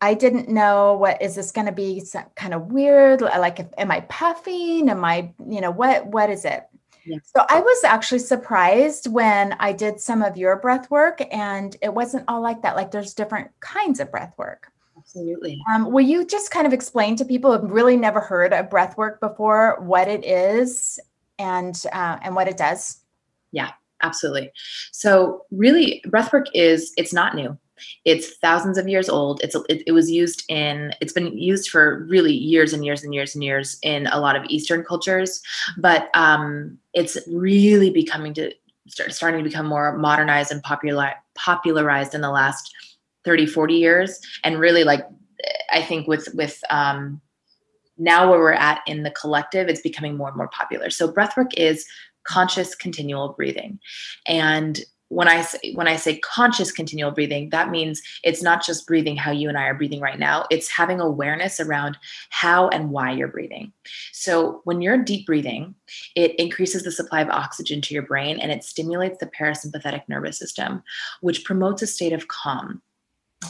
I 0.00 0.14
didn't 0.14 0.48
know 0.48 0.94
what 0.94 1.22
is 1.22 1.36
this 1.36 1.52
going 1.52 1.66
to 1.66 1.72
be 1.72 2.02
kind 2.34 2.54
of 2.54 2.72
weird 2.72 3.22
like 3.22 3.60
if, 3.60 3.66
am 3.78 3.90
I 3.90 4.00
puffing 4.00 4.90
am 4.90 5.04
I 5.04 5.32
you 5.48 5.60
know 5.60 5.70
what 5.70 6.06
what 6.06 6.28
is 6.28 6.44
it 6.44 6.64
yeah. 7.06 7.18
So 7.22 7.44
I 7.48 7.60
was 7.60 7.84
actually 7.84 8.18
surprised 8.18 9.06
when 9.06 9.54
I 9.60 9.72
did 9.72 10.00
some 10.00 10.22
of 10.22 10.36
your 10.36 10.56
breath 10.56 10.90
work 10.90 11.22
and 11.30 11.76
it 11.80 11.94
wasn't 11.94 12.24
all 12.26 12.42
like 12.42 12.62
that. 12.62 12.74
Like 12.74 12.90
there's 12.90 13.14
different 13.14 13.50
kinds 13.60 14.00
of 14.00 14.10
breath 14.10 14.34
work. 14.36 14.72
Absolutely. 14.98 15.62
Um, 15.72 15.92
will 15.92 16.04
you 16.04 16.26
just 16.26 16.50
kind 16.50 16.66
of 16.66 16.72
explain 16.72 17.14
to 17.16 17.24
people 17.24 17.56
who've 17.56 17.70
really 17.70 17.96
never 17.96 18.20
heard 18.20 18.52
of 18.52 18.68
breath 18.68 18.96
work 18.96 19.20
before 19.20 19.80
what 19.80 20.08
it 20.08 20.24
is 20.24 20.98
and 21.38 21.80
uh, 21.92 22.18
and 22.22 22.34
what 22.34 22.48
it 22.48 22.56
does? 22.56 22.98
Yeah, 23.52 23.70
absolutely. 24.02 24.50
So 24.90 25.44
really, 25.52 26.02
breath 26.08 26.32
work 26.32 26.46
is 26.54 26.92
it's 26.96 27.12
not 27.12 27.36
new. 27.36 27.56
It's 28.04 28.36
thousands 28.36 28.78
of 28.78 28.88
years 28.88 29.08
old. 29.08 29.40
It's 29.42 29.54
it, 29.68 29.82
it, 29.86 29.92
was 29.92 30.10
used 30.10 30.44
in 30.48 30.92
it's 31.00 31.12
been 31.12 31.36
used 31.36 31.70
for 31.70 32.04
really 32.04 32.32
years 32.32 32.72
and 32.72 32.84
years 32.84 33.02
and 33.02 33.14
years 33.14 33.34
and 33.34 33.42
years 33.42 33.78
in 33.82 34.06
a 34.08 34.20
lot 34.20 34.36
of 34.36 34.44
Eastern 34.48 34.84
cultures, 34.84 35.42
but 35.78 36.08
um, 36.14 36.78
it's 36.94 37.16
really 37.28 37.90
becoming 37.90 38.34
to 38.34 38.52
start, 38.88 39.12
starting 39.12 39.42
to 39.42 39.48
become 39.48 39.66
more 39.66 39.96
modernized 39.96 40.52
and 40.52 40.62
popular 40.62 41.12
popularized 41.34 42.14
in 42.14 42.20
the 42.20 42.30
last 42.30 42.72
30 43.24 43.46
40 43.46 43.74
years. 43.74 44.20
And 44.44 44.58
really 44.58 44.84
like 44.84 45.06
i 45.70 45.82
think 45.82 46.08
with 46.08 46.28
with 46.32 46.58
um 46.70 47.20
now 47.98 48.28
where 48.30 48.38
we're 48.38 48.52
at 48.52 48.80
in 48.86 49.02
the 49.02 49.10
collective 49.10 49.68
it's 49.68 49.82
becoming 49.82 50.16
more 50.16 50.28
and 50.28 50.36
more 50.36 50.48
popular. 50.48 50.90
So 50.90 51.10
breathwork 51.10 51.52
is 51.56 51.86
conscious 52.26 52.74
continual 52.74 53.30
breathing. 53.30 53.78
And 54.26 54.80
when 55.08 55.28
I 55.28 55.42
say 55.42 55.72
when 55.74 55.88
I 55.88 55.96
say 55.96 56.18
conscious 56.18 56.72
continual 56.72 57.12
breathing, 57.12 57.50
that 57.50 57.70
means 57.70 58.02
it's 58.24 58.42
not 58.42 58.64
just 58.64 58.86
breathing 58.86 59.16
how 59.16 59.30
you 59.30 59.48
and 59.48 59.56
I 59.56 59.64
are 59.64 59.74
breathing 59.74 60.00
right 60.00 60.18
now. 60.18 60.46
It's 60.50 60.68
having 60.68 61.00
awareness 61.00 61.60
around 61.60 61.96
how 62.30 62.68
and 62.68 62.90
why 62.90 63.12
you're 63.12 63.28
breathing. 63.28 63.72
So 64.12 64.62
when 64.64 64.80
you're 64.80 65.02
deep 65.02 65.26
breathing, 65.26 65.74
it 66.16 66.34
increases 66.36 66.82
the 66.82 66.92
supply 66.92 67.20
of 67.20 67.28
oxygen 67.30 67.80
to 67.82 67.94
your 67.94 68.02
brain 68.02 68.40
and 68.40 68.50
it 68.50 68.64
stimulates 68.64 69.18
the 69.18 69.26
parasympathetic 69.26 70.02
nervous 70.08 70.38
system, 70.38 70.82
which 71.20 71.44
promotes 71.44 71.82
a 71.82 71.86
state 71.86 72.12
of 72.12 72.28
calm. 72.28 72.82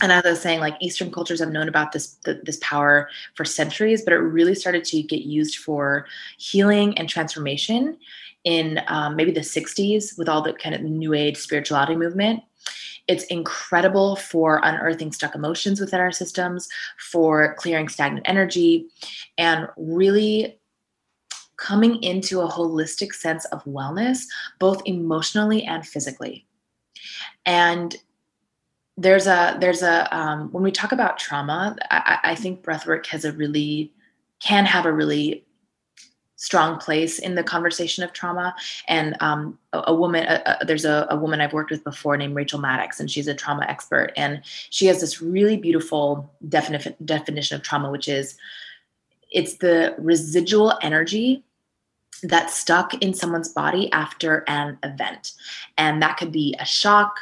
And 0.03 0.13
as 0.13 0.25
I 0.25 0.31
was 0.31 0.41
saying, 0.41 0.61
like 0.61 0.77
Eastern 0.81 1.11
cultures 1.11 1.41
have 1.41 1.51
known 1.51 1.69
about 1.69 1.93
this 1.93 2.19
this 2.25 2.59
power 2.61 3.09
for 3.35 3.45
centuries, 3.45 4.03
but 4.03 4.13
it 4.13 4.19
really 4.19 4.55
started 4.55 4.85
to 4.85 5.03
get 5.03 5.23
used 5.23 5.57
for 5.59 6.07
healing 6.39 6.97
and 6.99 7.09
transformation 7.09 7.97
in 8.45 8.81
um, 8.87 9.17
maybe 9.17 9.33
the 9.33 9.41
60s 9.41 10.17
with 10.17 10.29
all 10.29 10.43
the 10.43 10.53
kind 10.53 10.75
of 10.75 10.83
new 10.83 11.15
age 11.15 11.37
spirituality 11.37 11.97
movement. 11.97 12.43
It's 13.09 13.25
incredible 13.25 14.17
for 14.17 14.61
unearthing 14.63 15.13
stuck 15.13 15.35
emotions 15.35 15.81
within 15.81 16.01
our 16.01 16.13
systems 16.13 16.69
for 16.99 17.55
clearing 17.55 17.89
stagnant 17.89 18.29
energy 18.29 18.87
and 19.39 19.69
really 19.77 20.59
coming 21.57 22.03
into 22.03 22.41
a 22.41 22.49
holistic 22.49 23.15
sense 23.15 23.45
of 23.47 23.65
wellness 23.65 24.25
both 24.59 24.83
emotionally 24.85 25.65
and 25.65 25.87
physically. 25.87 26.47
And 27.47 27.97
there's 28.97 29.27
a 29.27 29.57
there's 29.61 29.83
a 29.83 30.17
um, 30.17 30.51
when 30.53 30.63
we 30.63 30.73
talk 30.73 30.93
about 30.93 31.19
trauma 31.19 31.77
I, 31.91 32.19
I 32.25 32.35
think 32.35 32.63
breathwork 32.63 33.07
has 33.07 33.25
a 33.25 33.33
really 33.33 33.93
can 34.41 34.65
have 34.65 34.87
a 34.87 34.93
really 34.93 35.47
strong 36.37 36.79
place 36.79 37.19
in 37.19 37.35
the 37.35 37.43
conversation 37.43 38.05
of 38.05 38.13
trauma. 38.13 38.55
And 38.89 39.17
um, 39.21 39.59
a, 39.73 39.85
a, 39.89 39.95
woman, 39.95 40.27
a, 40.29 40.59
a, 40.61 40.65
there's 40.65 40.85
a, 40.85 41.09
woman 41.11 41.41
I've 41.41 41.53
worked 41.53 41.71
with 41.71 41.83
before 41.83 42.17
named 42.17 42.37
Rachel 42.37 42.61
Maddox, 42.61 43.01
and 43.01 43.11
she's 43.11 43.27
a 43.27 43.35
trauma 43.35 43.65
expert. 43.69 44.13
And 44.17 44.43
she 44.45 44.87
has 44.87 45.01
this 45.01 45.21
really 45.21 45.57
beautiful 45.57 46.31
defini- 46.49 46.95
definition 47.05 47.57
of 47.57 47.63
trauma, 47.63 47.91
which 47.91 48.07
is 48.07 48.37
it's 49.33 49.57
the 49.57 49.95
residual 49.99 50.79
energy 50.83 51.43
that's 52.23 52.55
stuck 52.55 52.95
in 53.03 53.13
someone's 53.13 53.49
body 53.49 53.91
after 53.93 54.45
an 54.47 54.79
event. 54.83 55.33
And 55.77 56.03
that 56.03 56.17
could 56.17 56.33
be 56.33 56.55
a 56.59 56.65
shock, 56.65 57.19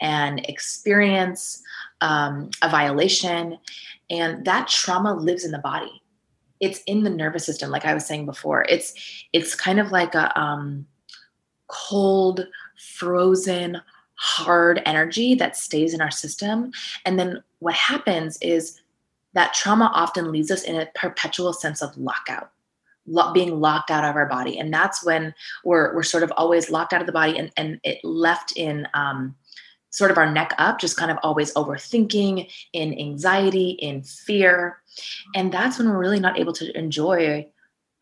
an 0.00 0.38
experience, 0.40 1.62
um, 2.00 2.50
a 2.62 2.68
violation. 2.68 3.58
And 4.08 4.44
that 4.44 4.68
trauma 4.68 5.14
lives 5.14 5.44
in 5.44 5.50
the 5.50 5.58
body. 5.58 6.02
It's 6.60 6.82
in 6.86 7.04
the 7.04 7.10
nervous 7.10 7.46
system 7.46 7.70
like 7.70 7.86
i 7.86 7.94
was 7.94 8.04
saying 8.04 8.26
before. 8.26 8.66
It's 8.68 8.92
it's 9.32 9.54
kind 9.54 9.80
of 9.80 9.92
like 9.92 10.14
a 10.14 10.38
um, 10.38 10.86
cold 11.68 12.46
frozen 12.76 13.80
hard 14.16 14.82
energy 14.84 15.34
that 15.34 15.56
stays 15.56 15.94
in 15.94 16.02
our 16.02 16.10
system. 16.10 16.72
And 17.06 17.18
then 17.18 17.42
what 17.60 17.74
happens 17.74 18.36
is 18.42 18.78
that 19.32 19.54
trauma 19.54 19.90
often 19.94 20.30
leaves 20.30 20.50
us 20.50 20.62
in 20.62 20.76
a 20.76 20.88
perpetual 20.94 21.54
sense 21.54 21.80
of 21.80 21.96
lockout 21.96 22.50
lo- 23.06 23.32
being 23.32 23.60
locked 23.60 23.90
out 23.90 24.04
of 24.04 24.16
our 24.16 24.26
body. 24.26 24.58
And 24.58 24.72
that's 24.72 25.04
when 25.04 25.34
we're 25.64 25.94
we're 25.94 26.02
sort 26.02 26.22
of 26.22 26.32
always 26.36 26.70
locked 26.70 26.92
out 26.92 27.00
of 27.00 27.06
the 27.06 27.12
body 27.12 27.38
and 27.38 27.50
and 27.56 27.80
it 27.84 27.98
left 28.04 28.52
in 28.56 28.86
um, 28.94 29.34
sort 29.90 30.10
of 30.10 30.18
our 30.18 30.30
neck 30.30 30.54
up, 30.58 30.80
just 30.80 30.96
kind 30.96 31.10
of 31.10 31.18
always 31.22 31.52
overthinking, 31.54 32.50
in 32.72 32.98
anxiety, 32.98 33.70
in 33.70 34.02
fear. 34.02 34.82
And 35.34 35.52
that's 35.52 35.78
when 35.78 35.88
we're 35.88 35.98
really 35.98 36.20
not 36.20 36.38
able 36.38 36.52
to 36.54 36.76
enjoy 36.78 37.48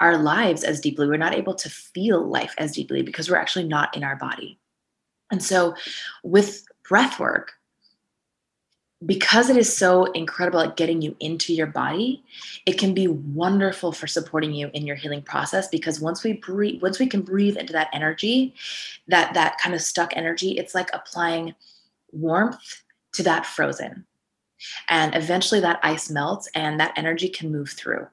our 0.00 0.16
lives 0.16 0.64
as 0.64 0.80
deeply. 0.80 1.08
We're 1.08 1.16
not 1.16 1.34
able 1.34 1.54
to 1.56 1.68
feel 1.68 2.26
life 2.26 2.54
as 2.58 2.72
deeply 2.72 3.02
because 3.02 3.28
we're 3.28 3.36
actually 3.36 3.66
not 3.66 3.96
in 3.96 4.04
our 4.04 4.16
body. 4.16 4.58
And 5.30 5.42
so 5.42 5.74
with 6.22 6.64
breath 6.88 7.18
work, 7.18 7.52
because 9.06 9.48
it 9.48 9.56
is 9.56 9.74
so 9.74 10.06
incredible 10.06 10.60
at 10.60 10.76
getting 10.76 11.00
you 11.00 11.14
into 11.20 11.54
your 11.54 11.68
body, 11.68 12.24
it 12.66 12.78
can 12.78 12.94
be 12.94 13.06
wonderful 13.06 13.92
for 13.92 14.08
supporting 14.08 14.52
you 14.52 14.70
in 14.74 14.86
your 14.86 14.96
healing 14.96 15.22
process 15.22 15.68
because 15.68 16.00
once 16.00 16.24
we 16.24 16.32
breathe, 16.32 16.82
once 16.82 16.98
we 16.98 17.06
can 17.06 17.22
breathe 17.22 17.56
into 17.56 17.72
that 17.72 17.90
energy, 17.92 18.54
that 19.06 19.34
that 19.34 19.56
kind 19.58 19.74
of 19.74 19.80
stuck 19.80 20.16
energy, 20.16 20.58
it's 20.58 20.74
like 20.74 20.90
applying 20.92 21.54
warmth 22.12 22.82
to 23.14 23.22
that 23.24 23.46
frozen. 23.46 24.04
And 24.88 25.14
eventually 25.14 25.60
that 25.60 25.80
ice 25.82 26.10
melts 26.10 26.48
and 26.54 26.80
that 26.80 26.92
energy 26.96 27.28
can 27.28 27.52
move 27.52 27.70
through. 27.70 28.06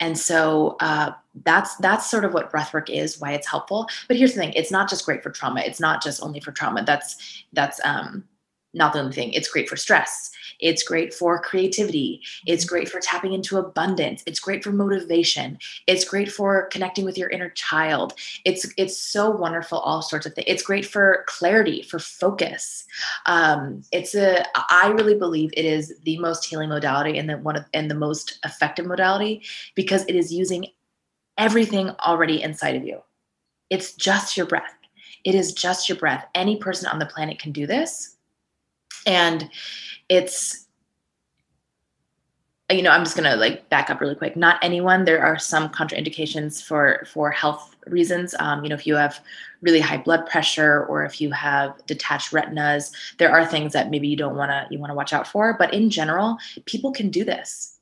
And 0.00 0.16
so 0.16 0.76
uh, 0.80 1.12
that's 1.44 1.76
that's 1.76 2.08
sort 2.08 2.24
of 2.24 2.32
what 2.32 2.52
breathwork 2.52 2.88
is, 2.90 3.20
why 3.20 3.32
it's 3.32 3.46
helpful. 3.46 3.88
But 4.06 4.16
here's 4.16 4.34
the 4.34 4.40
thing: 4.40 4.52
it's 4.52 4.70
not 4.70 4.88
just 4.88 5.04
great 5.04 5.22
for 5.22 5.30
trauma. 5.30 5.62
It's 5.62 5.80
not 5.80 6.02
just 6.02 6.22
only 6.22 6.40
for 6.40 6.52
trauma. 6.52 6.84
That's 6.84 7.44
that's 7.52 7.80
um, 7.84 8.24
not 8.74 8.92
the 8.92 9.00
only 9.00 9.12
thing. 9.12 9.32
It's 9.32 9.48
great 9.48 9.68
for 9.68 9.76
stress. 9.76 10.30
It's 10.60 10.82
great 10.82 11.14
for 11.14 11.40
creativity. 11.40 12.20
It's 12.46 12.64
mm-hmm. 12.64 12.74
great 12.74 12.88
for 12.88 13.00
tapping 13.00 13.32
into 13.32 13.58
abundance. 13.58 14.22
It's 14.26 14.40
great 14.40 14.62
for 14.62 14.72
motivation. 14.72 15.58
It's 15.86 16.04
great 16.04 16.30
for 16.30 16.66
connecting 16.66 17.04
with 17.04 17.16
your 17.16 17.30
inner 17.30 17.50
child. 17.50 18.14
It's 18.44 18.66
it's 18.76 18.98
so 18.98 19.30
wonderful. 19.30 19.78
All 19.78 20.02
sorts 20.02 20.26
of 20.26 20.34
things. 20.34 20.46
It's 20.48 20.62
great 20.62 20.84
for 20.84 21.24
clarity, 21.26 21.82
for 21.82 21.98
focus. 21.98 22.84
Um, 23.26 23.82
it's 23.92 24.14
a. 24.14 24.44
I 24.54 24.88
really 24.88 25.14
believe 25.14 25.50
it 25.56 25.64
is 25.64 25.94
the 26.04 26.18
most 26.18 26.44
healing 26.44 26.68
modality 26.68 27.18
and 27.18 27.28
the 27.28 27.38
one 27.38 27.56
of 27.56 27.64
and 27.72 27.90
the 27.90 27.94
most 27.94 28.38
effective 28.44 28.86
modality 28.86 29.42
because 29.74 30.04
it 30.06 30.14
is 30.14 30.32
using 30.32 30.66
everything 31.38 31.90
already 32.00 32.42
inside 32.42 32.76
of 32.76 32.84
you. 32.84 33.00
It's 33.70 33.94
just 33.94 34.36
your 34.36 34.46
breath. 34.46 34.74
It 35.24 35.34
is 35.34 35.52
just 35.52 35.88
your 35.88 35.98
breath. 35.98 36.26
Any 36.34 36.56
person 36.56 36.88
on 36.88 36.98
the 36.98 37.06
planet 37.06 37.38
can 37.38 37.52
do 37.52 37.66
this. 37.66 38.16
And 39.06 39.48
it's 40.08 40.66
you 42.70 42.82
know 42.82 42.90
i'm 42.90 43.02
just 43.02 43.16
going 43.16 43.28
to 43.30 43.36
like 43.36 43.68
back 43.70 43.88
up 43.90 44.00
really 44.00 44.14
quick. 44.14 44.36
Not 44.36 44.58
anyone. 44.62 45.04
There 45.04 45.22
are 45.22 45.38
some 45.38 45.68
contraindications 45.70 46.62
for 46.62 47.06
for 47.10 47.30
health 47.30 47.74
reasons. 47.86 48.34
Um, 48.38 48.62
you 48.62 48.68
know 48.68 48.74
if 48.74 48.86
you 48.86 48.96
have 48.96 49.20
really 49.62 49.80
high 49.80 49.96
blood 49.96 50.26
pressure 50.26 50.84
or 50.84 51.04
if 51.04 51.20
you 51.20 51.30
have 51.32 51.74
detached 51.86 52.32
retinas 52.32 52.92
there 53.18 53.30
are 53.30 53.44
things 53.44 53.72
that 53.72 53.90
maybe 53.90 54.06
you 54.06 54.16
don't 54.16 54.36
want 54.36 54.50
to 54.50 54.66
you 54.70 54.78
want 54.78 54.90
to 54.90 54.94
watch 54.94 55.12
out 55.12 55.26
for. 55.26 55.56
But 55.58 55.72
in 55.72 55.88
general 55.88 56.36
people 56.66 56.92
can 56.92 57.10
do 57.10 57.24
this. 57.24 57.78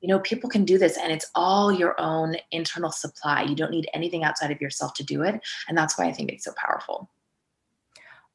You 0.00 0.08
know 0.08 0.20
people 0.20 0.48
can 0.48 0.64
do 0.64 0.78
this 0.78 0.96
and 0.96 1.12
it's 1.12 1.30
all 1.34 1.70
your 1.70 1.98
own 2.00 2.36
internal 2.50 2.92
supply. 2.92 3.42
You 3.42 3.54
don't 3.54 3.70
need 3.70 3.88
anything 3.92 4.24
outside 4.24 4.50
of 4.50 4.60
yourself 4.60 4.94
to 4.94 5.04
do 5.04 5.22
it. 5.22 5.40
And 5.68 5.76
that's 5.76 5.98
why 5.98 6.06
i 6.06 6.12
think 6.12 6.30
it's 6.30 6.44
so 6.44 6.52
powerful 6.56 7.10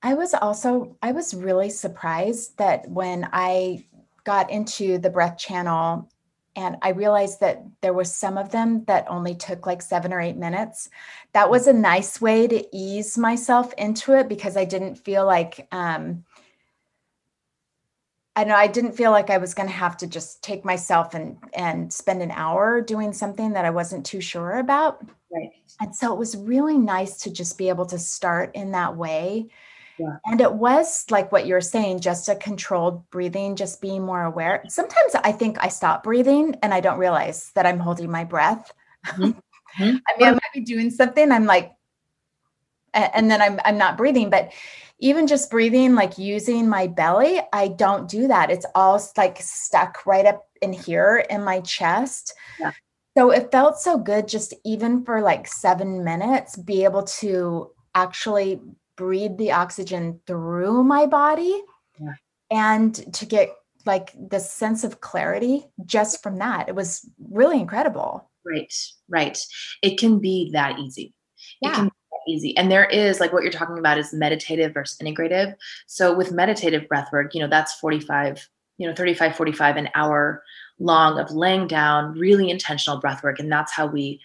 I 0.01 0.13
was 0.13 0.33
also 0.33 0.95
I 1.01 1.11
was 1.11 1.33
really 1.33 1.69
surprised 1.69 2.57
that 2.57 2.89
when 2.89 3.27
I 3.33 3.85
got 4.23 4.49
into 4.49 4.97
the 4.97 5.09
breath 5.09 5.37
channel 5.37 6.09
and 6.55 6.77
I 6.81 6.89
realized 6.89 7.39
that 7.41 7.63
there 7.81 7.93
was 7.93 8.13
some 8.13 8.37
of 8.37 8.51
them 8.51 8.83
that 8.85 9.05
only 9.09 9.35
took 9.35 9.65
like 9.65 9.81
7 9.81 10.11
or 10.13 10.19
8 10.19 10.35
minutes. 10.37 10.89
That 11.33 11.49
was 11.49 11.67
a 11.67 11.73
nice 11.73 12.19
way 12.21 12.47
to 12.47 12.65
ease 12.75 13.17
myself 13.17 13.73
into 13.77 14.13
it 14.13 14.27
because 14.27 14.57
I 14.57 14.65
didn't 14.65 14.95
feel 14.95 15.25
like 15.25 15.67
um 15.71 16.23
I 18.35 18.43
know 18.45 18.55
I 18.55 18.67
didn't 18.67 18.93
feel 18.93 19.11
like 19.11 19.29
I 19.29 19.37
was 19.37 19.53
going 19.53 19.67
to 19.67 19.75
have 19.75 19.97
to 19.97 20.07
just 20.07 20.41
take 20.43 20.63
myself 20.63 21.13
and 21.13 21.37
and 21.53 21.91
spend 21.91 22.21
an 22.21 22.31
hour 22.31 22.79
doing 22.81 23.11
something 23.13 23.53
that 23.53 23.65
I 23.65 23.69
wasn't 23.69 24.05
too 24.05 24.21
sure 24.21 24.59
about. 24.59 25.01
Right. 25.31 25.51
And 25.81 25.95
so 25.95 26.13
it 26.13 26.19
was 26.19 26.37
really 26.37 26.77
nice 26.77 27.17
to 27.19 27.31
just 27.31 27.57
be 27.57 27.69
able 27.69 27.85
to 27.87 27.99
start 27.99 28.55
in 28.55 28.71
that 28.71 28.95
way. 28.95 29.49
Yeah. 29.99 30.17
And 30.25 30.39
it 30.39 30.53
was 30.53 31.05
like 31.09 31.31
what 31.31 31.45
you're 31.45 31.61
saying, 31.61 31.99
just 31.99 32.29
a 32.29 32.35
controlled 32.35 33.07
breathing, 33.09 33.55
just 33.55 33.81
being 33.81 34.05
more 34.05 34.23
aware. 34.23 34.63
Sometimes 34.69 35.13
I 35.15 35.31
think 35.33 35.57
I 35.63 35.67
stop 35.67 36.03
breathing 36.03 36.55
and 36.63 36.73
I 36.73 36.79
don't 36.79 36.97
realize 36.97 37.51
that 37.55 37.65
I'm 37.65 37.79
holding 37.79 38.09
my 38.09 38.23
breath. 38.23 38.71
Mhm. 39.05 39.35
I 39.77 39.83
mean, 39.83 40.01
I 40.19 40.31
might 40.31 40.53
be 40.53 40.61
doing 40.61 40.89
something, 40.89 41.31
I'm 41.31 41.45
like, 41.45 41.73
and 42.93 43.29
then 43.29 43.41
I'm 43.41 43.59
I'm 43.65 43.77
not 43.77 43.97
breathing, 43.97 44.29
but 44.29 44.51
even 44.99 45.27
just 45.27 45.51
breathing, 45.51 45.95
like 45.95 46.17
using 46.17 46.67
my 46.67 46.87
belly, 46.87 47.39
I 47.53 47.69
don't 47.69 48.09
do 48.09 48.27
that. 48.27 48.49
It's 48.51 48.65
all 48.75 49.01
like 49.15 49.37
stuck 49.39 50.05
right 50.05 50.25
up 50.25 50.47
in 50.61 50.73
here 50.73 51.25
in 51.29 51.43
my 51.43 51.61
chest. 51.61 52.33
Yeah. 52.59 52.71
So 53.17 53.31
it 53.31 53.51
felt 53.51 53.79
so 53.79 53.97
good 53.97 54.27
just 54.27 54.53
even 54.65 55.03
for 55.03 55.21
like 55.21 55.47
seven 55.47 56.03
minutes, 56.03 56.57
be 56.57 56.83
able 56.83 57.03
to 57.03 57.71
actually 57.95 58.61
breathe 58.99 59.37
the 59.37 59.53
oxygen 59.53 60.19
through 60.27 60.83
my 60.83 61.05
body 61.05 61.63
Yeah. 61.97 62.15
and 62.51 62.93
to 63.13 63.25
get 63.25 63.55
like 63.85 64.13
the 64.29 64.41
sense 64.41 64.83
of 64.83 64.99
clarity 64.99 65.65
just 65.85 66.21
from 66.21 66.37
that. 66.39 66.67
It 66.67 66.75
was 66.75 67.09
really 67.31 67.61
incredible. 67.61 68.29
Right, 68.45 68.73
right. 69.07 69.37
It 69.81 69.97
can 69.97 70.19
be 70.19 70.51
that 70.51 70.77
easy. 70.79 71.13
It 71.61 71.69
Yeah. 71.69 71.75
can 71.75 71.85
be 71.85 71.91
that 72.11 72.31
easy. 72.31 72.57
And 72.57 72.69
there 72.69 72.87
is 72.87 73.21
like 73.21 73.31
what 73.31 73.41
you're 73.43 73.53
talking 73.53 73.79
about 73.79 73.97
is 73.97 74.13
meditative 74.13 74.73
versus 74.73 74.97
integrative. 74.99 75.55
So 75.87 76.13
with 76.13 76.33
meditative 76.33 76.89
breath 76.89 77.07
work, 77.13 77.33
you 77.33 77.41
know, 77.41 77.47
that's 77.47 77.73
45, 77.75 78.49
you 78.77 78.85
know, 78.85 78.93
35, 78.93 79.33
45, 79.37 79.77
an 79.77 79.89
hour 79.95 80.43
long 80.77 81.17
of 81.19 81.31
laying 81.31 81.67
down, 81.67 82.19
really 82.19 82.49
intentional 82.49 82.99
breath 82.99 83.23
work. 83.23 83.39
And 83.39 83.49
that's 83.49 83.71
how 83.71 83.85
we 83.87 84.19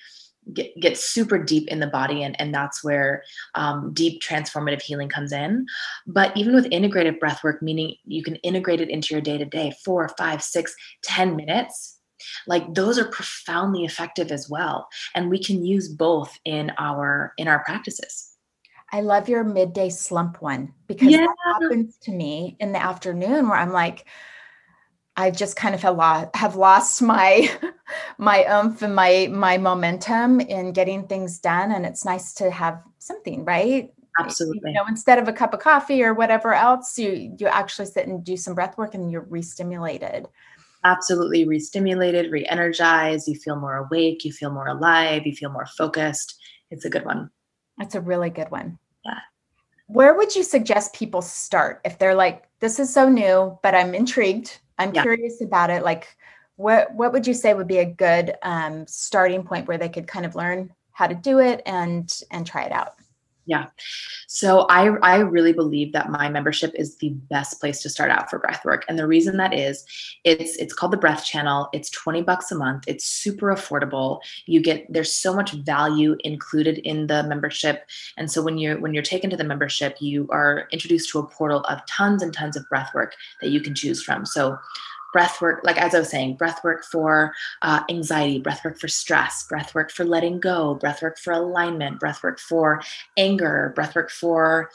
get, 0.52 0.78
get 0.80 0.98
super 0.98 1.38
deep 1.38 1.68
in 1.68 1.80
the 1.80 1.86
body. 1.86 2.22
And, 2.22 2.38
and 2.40 2.54
that's 2.54 2.84
where 2.84 3.22
um, 3.54 3.92
deep 3.92 4.22
transformative 4.22 4.82
healing 4.82 5.08
comes 5.08 5.32
in. 5.32 5.66
But 6.06 6.36
even 6.36 6.54
with 6.54 6.70
integrative 6.70 7.18
breath 7.18 7.42
work, 7.42 7.62
meaning 7.62 7.96
you 8.04 8.22
can 8.22 8.36
integrate 8.36 8.80
it 8.80 8.90
into 8.90 9.14
your 9.14 9.20
day 9.20 9.38
to 9.38 9.44
day, 9.44 9.72
four, 9.84 10.08
five, 10.18 10.42
six, 10.42 10.74
ten 11.02 11.36
minutes, 11.36 11.98
like 12.46 12.74
those 12.74 12.98
are 12.98 13.08
profoundly 13.10 13.84
effective 13.84 14.30
as 14.30 14.48
well 14.48 14.88
and 15.14 15.28
we 15.28 15.42
can 15.42 15.64
use 15.64 15.88
both 15.88 16.38
in 16.44 16.72
our 16.78 17.34
in 17.36 17.48
our 17.48 17.62
practices 17.64 18.34
I 18.92 19.00
love 19.00 19.28
your 19.28 19.42
midday 19.42 19.90
slump 19.90 20.40
one 20.40 20.72
because 20.86 21.10
Yeah. 21.10 21.26
that 21.26 21.36
happens 21.60 21.98
to 22.02 22.12
me 22.12 22.56
in 22.60 22.70
the 22.70 22.80
afternoon 22.80 23.48
where 23.48 23.58
I'm 23.58 23.72
like, 23.72 24.06
I 25.16 25.30
just 25.30 25.56
kind 25.56 25.74
of 25.74 25.82
have 25.82 25.96
lost, 25.96 26.34
have 26.34 26.56
lost 26.56 27.02
my 27.02 27.50
my 28.18 28.44
oomph 28.44 28.82
and 28.82 28.94
my 28.94 29.28
my 29.30 29.58
momentum 29.58 30.40
in 30.40 30.72
getting 30.72 31.06
things 31.06 31.38
done, 31.38 31.72
and 31.72 31.86
it's 31.86 32.04
nice 32.04 32.34
to 32.34 32.50
have 32.50 32.82
something, 32.98 33.44
right? 33.44 33.92
absolutely 34.20 34.70
You 34.70 34.74
know, 34.74 34.86
instead 34.88 35.18
of 35.18 35.28
a 35.28 35.32
cup 35.32 35.54
of 35.54 35.60
coffee 35.60 36.02
or 36.02 36.14
whatever 36.14 36.54
else, 36.54 36.98
you 36.98 37.34
you 37.38 37.46
actually 37.46 37.86
sit 37.86 38.06
and 38.06 38.24
do 38.24 38.36
some 38.36 38.54
breath 38.54 38.76
work, 38.78 38.94
and 38.94 39.10
you're 39.10 39.26
re-stimulated. 39.28 40.26
absolutely 40.84 41.46
re-stimulated 41.48 42.30
re-energized 42.30 43.26
you 43.26 43.34
feel 43.34 43.56
more 43.56 43.76
awake 43.76 44.22
you 44.22 44.30
feel 44.30 44.50
more 44.50 44.68
alive 44.68 45.22
you 45.24 45.34
feel 45.34 45.50
more 45.50 45.64
focused 45.78 46.38
it's 46.70 46.84
a 46.84 46.90
good 46.90 47.06
one 47.06 47.30
That's 47.78 47.94
a 47.94 48.00
really 48.00 48.30
good 48.30 48.50
one. 48.50 48.78
Yeah. 49.04 49.18
Where 49.86 50.14
would 50.14 50.34
you 50.34 50.42
suggest 50.42 50.94
people 50.94 51.22
start 51.22 51.80
if 51.84 51.98
they're 51.98 52.14
like, 52.14 52.44
this 52.60 52.78
is 52.78 52.92
so 52.92 53.08
new, 53.08 53.58
but 53.62 53.74
I'm 53.74 53.94
intrigued. 53.94 54.60
I'm 54.78 54.92
Yeah. 54.92 55.02
curious 55.02 55.40
about 55.40 55.70
it. 55.70 55.82
Like, 55.82 56.16
what 56.56 56.94
what 56.94 57.12
would 57.12 57.26
you 57.26 57.34
say 57.34 57.54
would 57.54 57.68
be 57.68 57.78
a 57.78 57.84
good 57.84 58.34
um, 58.42 58.86
starting 58.86 59.44
point 59.44 59.68
where 59.68 59.78
they 59.78 59.88
could 59.88 60.06
kind 60.06 60.26
of 60.26 60.34
learn 60.34 60.72
how 60.92 61.06
to 61.06 61.14
do 61.14 61.40
it 61.40 61.62
and 61.66 62.12
and 62.30 62.46
try 62.46 62.64
it 62.64 62.72
out? 62.72 62.94
So 64.26 64.66
I 64.70 64.96
I 65.02 65.18
really 65.18 65.52
believe 65.52 65.92
that 65.92 66.10
my 66.10 66.28
membership 66.28 66.72
is 66.74 66.96
the 66.96 67.10
best 67.30 67.60
place 67.60 67.82
to 67.82 67.90
start 67.90 68.10
out 68.10 68.30
for 68.30 68.38
breath 68.38 68.64
work. 68.64 68.84
And 68.88 68.98
the 68.98 69.06
reason 69.06 69.36
that 69.36 69.54
is 69.54 69.84
it's 70.24 70.56
it's 70.56 70.74
called 70.74 70.92
the 70.92 70.98
breath 70.98 71.24
channel. 71.24 71.68
It's 71.72 71.90
20 71.90 72.22
bucks 72.22 72.50
a 72.50 72.56
month. 72.56 72.84
It's 72.86 73.04
super 73.04 73.54
affordable. 73.54 74.20
You 74.46 74.60
get 74.60 74.86
there's 74.92 75.12
so 75.12 75.34
much 75.34 75.52
value 75.52 76.16
included 76.24 76.78
in 76.78 77.06
the 77.06 77.22
membership. 77.24 77.86
And 78.16 78.30
so 78.30 78.42
when 78.42 78.58
you're 78.58 78.80
when 78.80 78.94
you're 78.94 79.02
taken 79.02 79.30
to 79.30 79.36
the 79.36 79.44
membership, 79.44 79.96
you 80.00 80.28
are 80.30 80.68
introduced 80.72 81.10
to 81.10 81.18
a 81.18 81.26
portal 81.26 81.60
of 81.60 81.84
tons 81.86 82.22
and 82.22 82.32
tons 82.32 82.56
of 82.56 82.68
breath 82.68 82.92
work 82.94 83.14
that 83.40 83.50
you 83.50 83.60
can 83.60 83.74
choose 83.74 84.02
from. 84.02 84.26
So 84.26 84.58
breath 85.14 85.40
work 85.40 85.60
like 85.62 85.78
as 85.78 85.94
i 85.94 85.98
was 86.00 86.10
saying 86.10 86.34
breath 86.34 86.62
work 86.64 86.84
for 86.84 87.32
uh, 87.62 87.80
anxiety 87.88 88.40
breath 88.40 88.64
work 88.64 88.76
for 88.78 88.88
stress 88.88 89.46
breath 89.46 89.72
work 89.72 89.92
for 89.92 90.04
letting 90.04 90.40
go 90.40 90.74
breath 90.74 91.00
work 91.02 91.16
for 91.18 91.32
alignment 91.32 92.00
breath 92.00 92.20
work 92.24 92.40
for 92.40 92.82
anger, 93.16 93.72
breath 93.76 93.94
work 93.94 94.10
for 94.10 94.70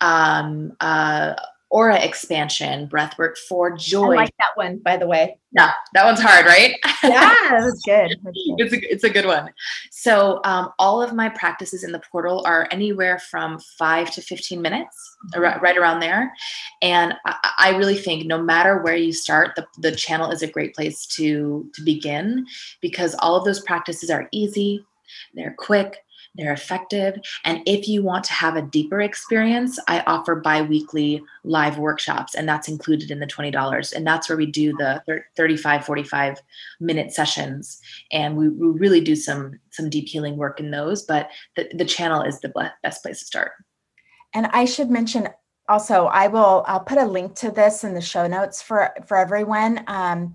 um, 0.00 0.72
uh, 0.80 1.34
aura 1.70 2.00
expansion, 2.00 2.86
breath 2.86 3.16
work 3.16 3.36
for 3.48 3.76
joy. 3.76 4.12
I 4.12 4.16
like 4.16 4.36
that 4.38 4.56
one, 4.56 4.78
by 4.78 4.96
the 4.96 5.06
way. 5.06 5.38
yeah, 5.52 5.72
that 5.94 6.04
one's 6.04 6.20
hard, 6.20 6.44
right? 6.44 6.74
Yeah, 7.04 7.10
that 7.48 7.60
was 7.62 7.80
good. 7.84 8.10
That's 8.24 8.36
good. 8.46 8.60
it's 8.60 8.72
a, 8.72 8.92
it's 8.92 9.04
a 9.04 9.10
good 9.10 9.26
one. 9.26 9.52
So 9.90 10.40
um, 10.44 10.72
all 10.80 11.00
of 11.00 11.14
my 11.14 11.28
practices 11.28 11.84
in 11.84 11.92
the 11.92 12.00
portal 12.10 12.44
are 12.44 12.66
anywhere 12.72 13.18
from 13.18 13.60
five 13.78 14.10
to 14.12 14.20
15 14.20 14.60
minutes, 14.60 15.16
ar- 15.34 15.60
right 15.60 15.76
around 15.76 16.00
there. 16.00 16.32
And 16.82 17.14
I, 17.24 17.52
I 17.58 17.76
really 17.76 17.96
think 17.96 18.26
no 18.26 18.42
matter 18.42 18.82
where 18.82 18.96
you 18.96 19.12
start, 19.12 19.54
the, 19.54 19.66
the 19.78 19.94
channel 19.94 20.30
is 20.30 20.42
a 20.42 20.48
great 20.48 20.74
place 20.74 21.06
to, 21.16 21.70
to 21.74 21.82
begin 21.84 22.46
because 22.80 23.14
all 23.20 23.36
of 23.36 23.44
those 23.44 23.60
practices 23.60 24.10
are 24.10 24.28
easy, 24.32 24.84
they're 25.34 25.54
quick, 25.56 25.98
they're 26.40 26.52
effective. 26.52 27.18
And 27.44 27.62
if 27.66 27.88
you 27.88 28.02
want 28.02 28.24
to 28.24 28.32
have 28.32 28.56
a 28.56 28.62
deeper 28.62 29.00
experience, 29.00 29.78
I 29.88 30.00
offer 30.06 30.36
bi 30.36 30.62
weekly 30.62 31.22
live 31.44 31.78
workshops, 31.78 32.34
and 32.34 32.48
that's 32.48 32.68
included 32.68 33.10
in 33.10 33.20
the 33.20 33.26
$20. 33.26 33.92
And 33.92 34.06
that's 34.06 34.28
where 34.28 34.38
we 34.38 34.46
do 34.46 34.72
the 34.76 35.02
thir- 35.06 35.26
35, 35.36 35.84
45 35.84 36.40
minute 36.80 37.12
sessions. 37.12 37.80
And 38.12 38.36
we, 38.36 38.48
we 38.48 38.68
really 38.68 39.00
do 39.00 39.16
some, 39.16 39.58
some 39.70 39.90
deep 39.90 40.08
healing 40.08 40.36
work 40.36 40.60
in 40.60 40.70
those. 40.70 41.02
But 41.02 41.30
the, 41.56 41.68
the 41.74 41.84
channel 41.84 42.22
is 42.22 42.40
the 42.40 42.52
best 42.82 43.02
place 43.02 43.20
to 43.20 43.24
start. 43.24 43.52
And 44.32 44.46
I 44.46 44.64
should 44.64 44.90
mention 44.90 45.28
also, 45.68 46.06
I 46.06 46.26
will 46.26 46.64
I'll 46.66 46.80
put 46.80 46.98
a 46.98 47.04
link 47.04 47.36
to 47.36 47.50
this 47.52 47.84
in 47.84 47.94
the 47.94 48.00
show 48.00 48.26
notes 48.26 48.60
for 48.60 48.92
for 49.06 49.16
everyone. 49.16 49.84
Um, 49.86 50.34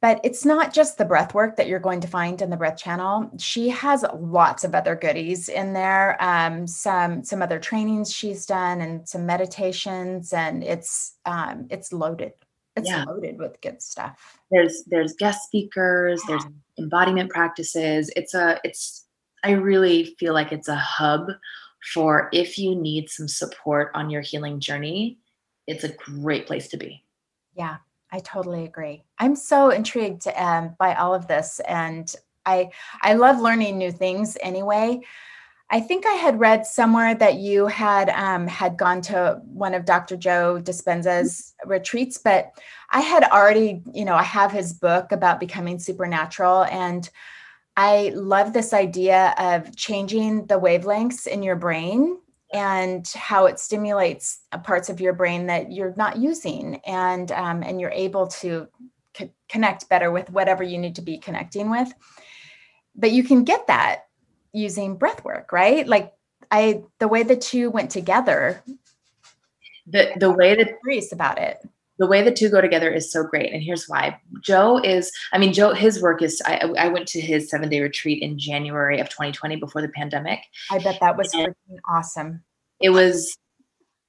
but 0.00 0.20
it's 0.24 0.44
not 0.44 0.72
just 0.72 0.96
the 0.96 1.04
breath 1.04 1.34
work 1.34 1.56
that 1.56 1.68
you're 1.68 1.78
going 1.78 2.00
to 2.00 2.08
find 2.08 2.40
in 2.40 2.50
the 2.50 2.56
breath 2.56 2.78
channel. 2.78 3.30
She 3.38 3.68
has 3.68 4.04
lots 4.18 4.64
of 4.64 4.74
other 4.74 4.96
goodies 4.96 5.48
in 5.48 5.72
there. 5.72 6.16
Um, 6.22 6.66
some 6.66 7.22
some 7.24 7.42
other 7.42 7.58
trainings 7.58 8.12
she's 8.12 8.46
done 8.46 8.80
and 8.80 9.06
some 9.08 9.26
meditations, 9.26 10.32
and 10.32 10.64
it's 10.64 11.16
um, 11.26 11.66
it's 11.70 11.92
loaded. 11.92 12.32
It's 12.76 12.88
Yeah. 12.88 13.04
loaded 13.04 13.38
with 13.38 13.60
good 13.60 13.82
stuff. 13.82 14.38
There's 14.50 14.84
there's 14.86 15.14
guest 15.14 15.42
speakers, 15.44 16.22
there's 16.26 16.46
embodiment 16.78 17.30
practices. 17.30 18.10
It's 18.16 18.32
a 18.34 18.58
it's 18.64 19.06
I 19.44 19.52
really 19.52 20.16
feel 20.18 20.34
like 20.34 20.52
it's 20.52 20.68
a 20.68 20.76
hub 20.76 21.26
for 21.94 22.28
if 22.32 22.58
you 22.58 22.74
need 22.74 23.08
some 23.08 23.28
support 23.28 23.90
on 23.94 24.10
your 24.10 24.20
healing 24.22 24.60
journey, 24.60 25.18
it's 25.66 25.84
a 25.84 25.88
great 25.94 26.46
place 26.46 26.68
to 26.68 26.76
be. 26.76 27.04
Yeah, 27.54 27.78
I 28.12 28.18
totally 28.20 28.64
agree. 28.64 29.04
I'm 29.18 29.36
so 29.36 29.70
intrigued 29.70 30.26
um, 30.28 30.74
by 30.78 30.94
all 30.94 31.14
of 31.14 31.28
this, 31.28 31.60
and 31.60 32.12
I 32.44 32.70
I 33.02 33.14
love 33.14 33.38
learning 33.38 33.78
new 33.78 33.92
things 33.92 34.36
anyway. 34.42 35.00
I 35.72 35.80
think 35.80 36.04
I 36.04 36.14
had 36.14 36.40
read 36.40 36.66
somewhere 36.66 37.14
that 37.14 37.36
you 37.36 37.68
had 37.68 38.10
um, 38.10 38.48
had 38.48 38.76
gone 38.76 39.00
to 39.02 39.40
one 39.44 39.74
of 39.74 39.84
Dr. 39.84 40.16
Joe 40.16 40.60
Dispenza's 40.60 41.54
retreats, 41.64 42.18
but 42.18 42.50
I 42.90 43.00
had 43.00 43.22
already, 43.24 43.82
you 43.94 44.04
know, 44.04 44.16
I 44.16 44.24
have 44.24 44.50
his 44.50 44.72
book 44.72 45.12
about 45.12 45.38
becoming 45.38 45.78
supernatural, 45.78 46.64
and 46.64 47.08
I 47.76 48.10
love 48.16 48.52
this 48.52 48.72
idea 48.72 49.34
of 49.38 49.76
changing 49.76 50.46
the 50.46 50.58
wavelengths 50.58 51.28
in 51.28 51.44
your 51.44 51.56
brain 51.56 52.18
and 52.52 53.06
how 53.14 53.46
it 53.46 53.58
stimulates 53.58 54.40
uh, 54.52 54.58
parts 54.58 54.88
of 54.88 55.00
your 55.00 55.12
brain 55.12 55.46
that 55.46 55.72
you're 55.72 55.94
not 55.96 56.16
using 56.18 56.80
and 56.86 57.30
um, 57.32 57.62
and 57.62 57.80
you're 57.80 57.90
able 57.90 58.26
to 58.26 58.66
co- 59.14 59.30
connect 59.48 59.88
better 59.88 60.10
with 60.10 60.30
whatever 60.30 60.62
you 60.62 60.78
need 60.78 60.96
to 60.96 61.02
be 61.02 61.18
connecting 61.18 61.70
with. 61.70 61.92
But 62.96 63.12
you 63.12 63.22
can 63.22 63.44
get 63.44 63.66
that 63.68 64.06
using 64.52 64.96
breath 64.96 65.24
work 65.24 65.52
right? 65.52 65.86
Like 65.86 66.12
i 66.50 66.82
the 66.98 67.08
way 67.08 67.22
the 67.22 67.36
two 67.36 67.70
went 67.70 67.90
together 67.90 68.62
The 69.86 70.12
the 70.18 70.30
way 70.30 70.56
that 70.56 70.80
curious 70.82 71.12
about 71.12 71.38
it 71.38 71.58
the 72.00 72.06
way 72.06 72.22
the 72.22 72.32
two 72.32 72.48
go 72.48 72.60
together 72.60 72.90
is 72.90 73.12
so 73.12 73.22
great 73.22 73.52
and 73.52 73.62
here's 73.62 73.86
why. 73.86 74.18
Joe 74.42 74.78
is 74.82 75.12
i 75.32 75.38
mean 75.38 75.52
joe 75.52 75.74
his 75.74 76.00
work 76.02 76.22
is 76.22 76.42
i, 76.46 76.56
I 76.78 76.88
went 76.88 77.06
to 77.08 77.20
his 77.20 77.48
seven 77.50 77.68
day 77.68 77.80
retreat 77.80 78.22
in 78.22 78.38
january 78.38 78.98
of 78.98 79.08
2020 79.10 79.56
before 79.56 79.82
the 79.82 79.88
pandemic. 79.90 80.40
I 80.70 80.78
bet 80.78 80.98
that 81.00 81.16
was 81.16 81.32
freaking 81.34 81.78
awesome. 81.88 82.42
it 82.80 82.90
was 82.90 83.36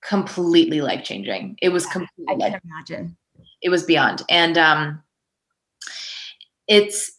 completely 0.02 0.82
life 0.82 1.04
changing 1.04 1.58
it 1.62 1.70
was 1.70 1.86
completely 1.86 2.46
I 2.46 2.50
can 2.50 2.62
imagine. 2.64 3.18
It 3.62 3.70
was 3.70 3.84
beyond. 3.84 4.24
And 4.30 4.58
um, 4.58 5.04
it's 6.68 7.12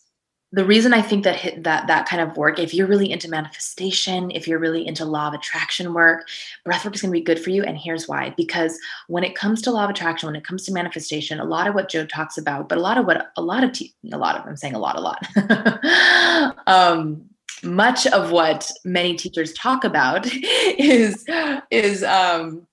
the 0.55 0.65
reason 0.67 0.93
I 0.93 1.01
think 1.01 1.25
that 1.25 1.65
that 1.65 1.87
that 1.87 2.07
kind 2.07 2.21
of 2.21 2.37
work, 2.37 2.59
if 2.59 2.75
you're 2.75 2.87
really 2.87 3.11
into 3.11 3.29
manifestation, 3.29 4.31
if 4.31 4.47
you're 4.47 4.59
really 4.59 4.87
into 4.87 5.07
law 5.07 5.29
of 5.29 5.35
attraction 5.35 5.95
work, 5.95 6.29
breathwork 6.67 6.95
is 6.95 7.01
going 7.01 7.13
to 7.13 7.19
be 7.19 7.25
good 7.25 7.41
for 7.41 7.49
you. 7.49 7.63
And 7.63 7.79
here's 7.79 8.07
why: 8.07 8.35
because 8.37 8.79
when 9.09 9.25
it 9.25 9.35
comes 9.35 9.63
to 9.63 9.71
law 9.71 9.85
of 9.85 9.91
attraction, 9.91 10.27
when 10.27 10.37
it 10.37 10.45
comes 10.45 10.65
to 10.67 10.73
manifestation, 10.73 11.41
a 11.41 11.45
lot 11.45 11.67
of 11.67 11.75
what 11.75 11.89
Joe 11.89 12.05
talks 12.05 12.37
about, 12.37 12.69
but 12.69 12.77
a 12.77 12.83
lot 12.83 12.99
of 12.99 13.07
what 13.07 13.33
a 13.37 13.43
lot 13.43 13.65
of 13.65 13.73
te- 13.73 13.95
a 14.13 14.19
lot 14.19 14.37
of 14.37 14.47
I'm 14.47 14.57
saying 14.57 14.75
a 14.75 14.79
lot, 14.79 14.97
a 14.97 15.01
lot. 15.01 16.59
um, 16.67 17.25
much 17.63 18.07
of 18.09 18.31
what 18.31 18.71
many 18.85 19.17
teachers 19.17 19.55
talk 19.55 19.85
about 19.85 20.27
is 20.33 21.25
is 21.71 22.05
um, 22.05 22.67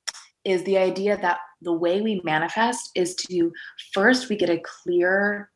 is 0.44 0.64
the 0.64 0.78
idea 0.78 1.18
that 1.22 1.40
the 1.62 1.74
way 1.74 2.02
we 2.02 2.20
manifest 2.26 2.92
is 2.96 3.16
to 3.16 3.54
first 3.94 4.30
we 4.30 4.36
get 4.36 4.50
a 4.50 4.62
clear 4.84 5.50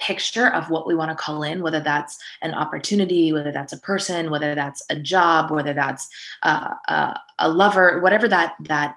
picture 0.00 0.48
of 0.48 0.70
what 0.70 0.86
we 0.86 0.94
want 0.94 1.10
to 1.10 1.16
call 1.16 1.42
in, 1.42 1.62
whether 1.62 1.80
that's 1.80 2.18
an 2.42 2.54
opportunity, 2.54 3.32
whether 3.32 3.52
that's 3.52 3.72
a 3.72 3.80
person, 3.80 4.30
whether 4.30 4.54
that's 4.54 4.82
a 4.90 4.96
job, 4.96 5.50
whether 5.50 5.72
that's 5.72 6.08
uh, 6.42 6.74
uh, 6.88 7.14
a 7.38 7.48
lover, 7.48 8.00
whatever 8.00 8.28
that 8.28 8.54
that 8.60 8.96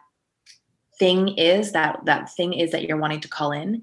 thing 0.99 1.29
is 1.29 1.71
that 1.71 1.99
that 2.05 2.31
thing 2.31 2.53
is 2.53 2.69
that 2.71 2.83
you're 2.83 2.97
wanting 2.97 3.19
to 3.19 3.27
call 3.27 3.51
in 3.51 3.81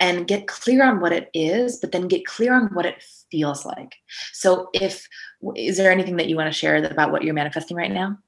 and 0.00 0.26
get 0.26 0.46
clear 0.46 0.82
on 0.82 0.98
what 0.98 1.12
it 1.12 1.28
is 1.34 1.76
but 1.76 1.92
then 1.92 2.08
get 2.08 2.24
clear 2.24 2.54
on 2.54 2.68
what 2.68 2.86
it 2.86 3.02
feels 3.30 3.66
like. 3.66 3.96
So 4.32 4.70
if 4.72 5.06
is 5.56 5.76
there 5.76 5.92
anything 5.92 6.16
that 6.16 6.28
you 6.28 6.36
want 6.36 6.50
to 6.50 6.58
share 6.58 6.82
about 6.82 7.12
what 7.12 7.22
you're 7.22 7.34
manifesting 7.34 7.76
right 7.76 7.92
now? 7.92 8.18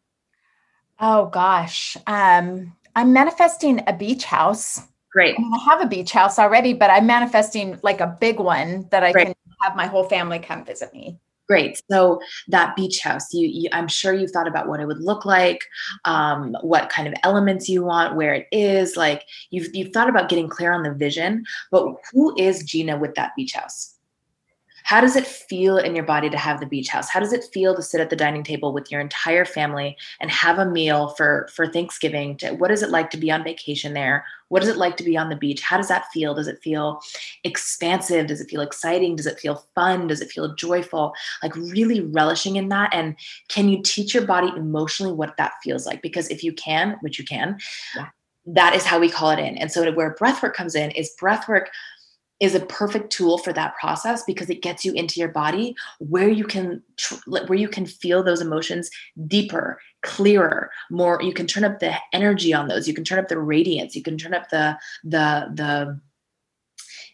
Oh 1.00 1.26
gosh 1.26 1.96
um 2.06 2.74
i'm 2.94 3.12
manifesting 3.12 3.82
a 3.86 3.92
beach 3.92 4.24
house 4.24 4.80
Great. 5.16 5.34
I, 5.38 5.40
mean, 5.40 5.50
I 5.54 5.64
have 5.64 5.80
a 5.80 5.86
beach 5.86 6.12
house 6.12 6.38
already, 6.38 6.74
but 6.74 6.90
I'm 6.90 7.06
manifesting 7.06 7.80
like 7.82 8.02
a 8.02 8.18
big 8.20 8.38
one 8.38 8.86
that 8.90 9.02
I 9.02 9.12
Great. 9.12 9.28
can 9.28 9.34
have 9.62 9.74
my 9.74 9.86
whole 9.86 10.04
family 10.04 10.38
come 10.38 10.62
visit 10.62 10.92
me. 10.92 11.18
Great. 11.48 11.80
So 11.90 12.20
that 12.48 12.76
beach 12.76 13.00
house, 13.00 13.32
you, 13.32 13.48
you, 13.48 13.70
I'm 13.72 13.88
sure 13.88 14.12
you've 14.12 14.30
thought 14.30 14.46
about 14.46 14.68
what 14.68 14.78
it 14.78 14.84
would 14.84 15.00
look 15.00 15.24
like, 15.24 15.64
um, 16.04 16.54
what 16.60 16.90
kind 16.90 17.08
of 17.08 17.14
elements 17.22 17.66
you 17.66 17.82
want, 17.82 18.14
where 18.14 18.34
it 18.34 18.46
is. 18.52 18.94
Like 18.94 19.22
you've 19.48 19.74
you've 19.74 19.94
thought 19.94 20.10
about 20.10 20.28
getting 20.28 20.50
clear 20.50 20.70
on 20.70 20.82
the 20.82 20.92
vision. 20.92 21.46
But 21.70 21.94
who 22.12 22.36
is 22.36 22.62
Gina 22.62 22.98
with 22.98 23.14
that 23.14 23.32
beach 23.34 23.54
house? 23.54 23.95
How 24.86 25.00
does 25.00 25.16
it 25.16 25.26
feel 25.26 25.78
in 25.78 25.96
your 25.96 26.04
body 26.04 26.30
to 26.30 26.38
have 26.38 26.60
the 26.60 26.66
beach 26.66 26.86
house? 26.86 27.10
How 27.10 27.18
does 27.18 27.32
it 27.32 27.42
feel 27.52 27.74
to 27.74 27.82
sit 27.82 28.00
at 28.00 28.08
the 28.08 28.14
dining 28.14 28.44
table 28.44 28.72
with 28.72 28.88
your 28.88 29.00
entire 29.00 29.44
family 29.44 29.96
and 30.20 30.30
have 30.30 30.60
a 30.60 30.64
meal 30.64 31.08
for 31.08 31.48
for 31.52 31.66
Thanksgiving? 31.66 32.36
To, 32.36 32.52
what 32.52 32.70
is 32.70 32.82
it 32.82 32.90
like 32.90 33.10
to 33.10 33.16
be 33.16 33.28
on 33.32 33.42
vacation 33.42 33.94
there? 33.94 34.24
What 34.46 34.62
is 34.62 34.68
it 34.68 34.76
like 34.76 34.96
to 34.98 35.02
be 35.02 35.16
on 35.16 35.28
the 35.28 35.34
beach? 35.34 35.60
How 35.60 35.76
does 35.76 35.88
that 35.88 36.06
feel? 36.12 36.34
Does 36.34 36.46
it 36.46 36.62
feel 36.62 37.00
expansive? 37.42 38.28
Does 38.28 38.40
it 38.40 38.48
feel 38.48 38.60
exciting? 38.60 39.16
Does 39.16 39.26
it 39.26 39.40
feel 39.40 39.66
fun? 39.74 40.06
Does 40.06 40.20
it 40.20 40.30
feel 40.30 40.54
joyful? 40.54 41.14
Like 41.42 41.56
really 41.56 42.00
relishing 42.00 42.54
in 42.54 42.68
that 42.68 42.94
and 42.94 43.16
can 43.48 43.68
you 43.68 43.82
teach 43.82 44.14
your 44.14 44.24
body 44.24 44.52
emotionally 44.56 45.12
what 45.12 45.36
that 45.36 45.54
feels 45.64 45.84
like? 45.84 46.00
Because 46.00 46.28
if 46.28 46.44
you 46.44 46.52
can, 46.52 46.96
which 47.00 47.18
you 47.18 47.24
can, 47.24 47.58
yeah. 47.96 48.06
that 48.46 48.72
is 48.76 48.84
how 48.84 49.00
we 49.00 49.10
call 49.10 49.30
it 49.30 49.40
in. 49.40 49.58
And 49.58 49.72
so 49.72 49.90
where 49.90 50.14
breathwork 50.14 50.54
comes 50.54 50.76
in 50.76 50.92
is 50.92 51.12
breathwork 51.20 51.66
is 52.40 52.54
a 52.54 52.66
perfect 52.66 53.10
tool 53.10 53.38
for 53.38 53.52
that 53.52 53.74
process 53.76 54.22
because 54.24 54.50
it 54.50 54.62
gets 54.62 54.84
you 54.84 54.92
into 54.92 55.18
your 55.18 55.28
body 55.28 55.74
where 55.98 56.28
you 56.28 56.44
can 56.44 56.82
where 57.26 57.58
you 57.58 57.68
can 57.68 57.86
feel 57.86 58.22
those 58.22 58.42
emotions 58.42 58.90
deeper 59.26 59.80
clearer 60.02 60.70
more 60.90 61.18
you 61.22 61.32
can 61.32 61.46
turn 61.46 61.64
up 61.64 61.80
the 61.80 61.94
energy 62.12 62.52
on 62.52 62.68
those. 62.68 62.86
You 62.86 62.94
can 62.94 63.04
turn 63.04 63.18
up 63.18 63.28
the 63.28 63.38
radiance. 63.38 63.96
You 63.96 64.02
can 64.02 64.18
turn 64.18 64.34
up 64.34 64.50
the 64.50 64.78
the 65.02 65.50
the 65.54 66.00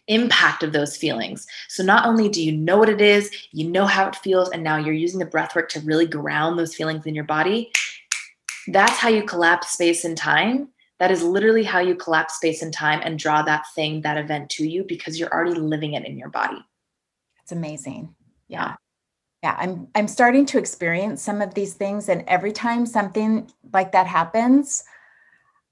impact 0.07 0.63
of 0.63 0.73
those 0.73 0.97
feelings. 0.97 1.47
So 1.69 1.81
not 1.81 2.05
only 2.05 2.27
do 2.27 2.43
you 2.43 2.51
know 2.51 2.77
what 2.77 2.89
it 2.89 2.99
is 2.99 3.31
you 3.51 3.69
know 3.69 3.85
how 3.85 4.07
it 4.07 4.17
feels 4.17 4.49
and 4.49 4.63
now 4.63 4.77
you're 4.77 4.93
using 4.93 5.19
the 5.19 5.25
breath 5.25 5.55
work 5.55 5.69
to 5.69 5.79
really 5.81 6.05
ground 6.05 6.59
those 6.59 6.75
feelings 6.75 7.05
in 7.05 7.15
your 7.15 7.23
body 7.23 7.71
that's 8.67 8.97
how 8.97 9.09
you 9.09 9.23
collapse 9.23 9.71
space 9.71 10.05
and 10.05 10.17
time 10.17 10.69
that 11.03 11.11
is 11.11 11.21
literally 11.21 11.65
how 11.65 11.79
you 11.79 11.95
collapse 11.95 12.35
space 12.35 12.61
and 12.61 12.73
time 12.73 13.01
and 13.03 13.19
draw 13.19 13.41
that 13.41 13.65
thing, 13.75 13.99
that 13.99 14.17
event 14.17 14.49
to 14.49 14.65
you 14.65 14.85
because 14.85 15.19
you're 15.19 15.33
already 15.33 15.53
living 15.53 15.95
it 15.95 16.05
in 16.05 16.17
your 16.17 16.29
body. 16.29 16.65
It's 17.41 17.51
amazing. 17.51 18.15
Yeah. 18.47 18.75
Yeah, 19.43 19.57
I'm 19.59 19.89
I'm 19.95 20.07
starting 20.07 20.45
to 20.45 20.57
experience 20.57 21.21
some 21.21 21.41
of 21.41 21.55
these 21.55 21.73
things 21.73 22.07
and 22.07 22.23
every 22.25 22.53
time 22.53 22.85
something 22.85 23.51
like 23.73 23.91
that 23.91 24.07
happens, 24.07 24.85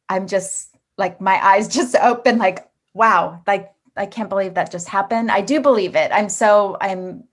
I'm 0.09 0.27
just 0.27 0.75
like 0.97 1.21
my 1.21 1.41
eyes 1.41 1.69
just 1.73 1.95
open 1.95 2.37
like 2.37 2.69
wow, 2.93 3.41
like 3.47 3.71
I 3.95 4.07
can't 4.07 4.27
believe 4.27 4.55
that 4.55 4.69
just 4.69 4.89
happened. 4.89 5.31
I 5.31 5.39
do 5.39 5.61
believe 5.61 5.95
it. 5.95 6.11
I'm 6.11 6.27
so 6.27 6.75
I'm 6.81 7.23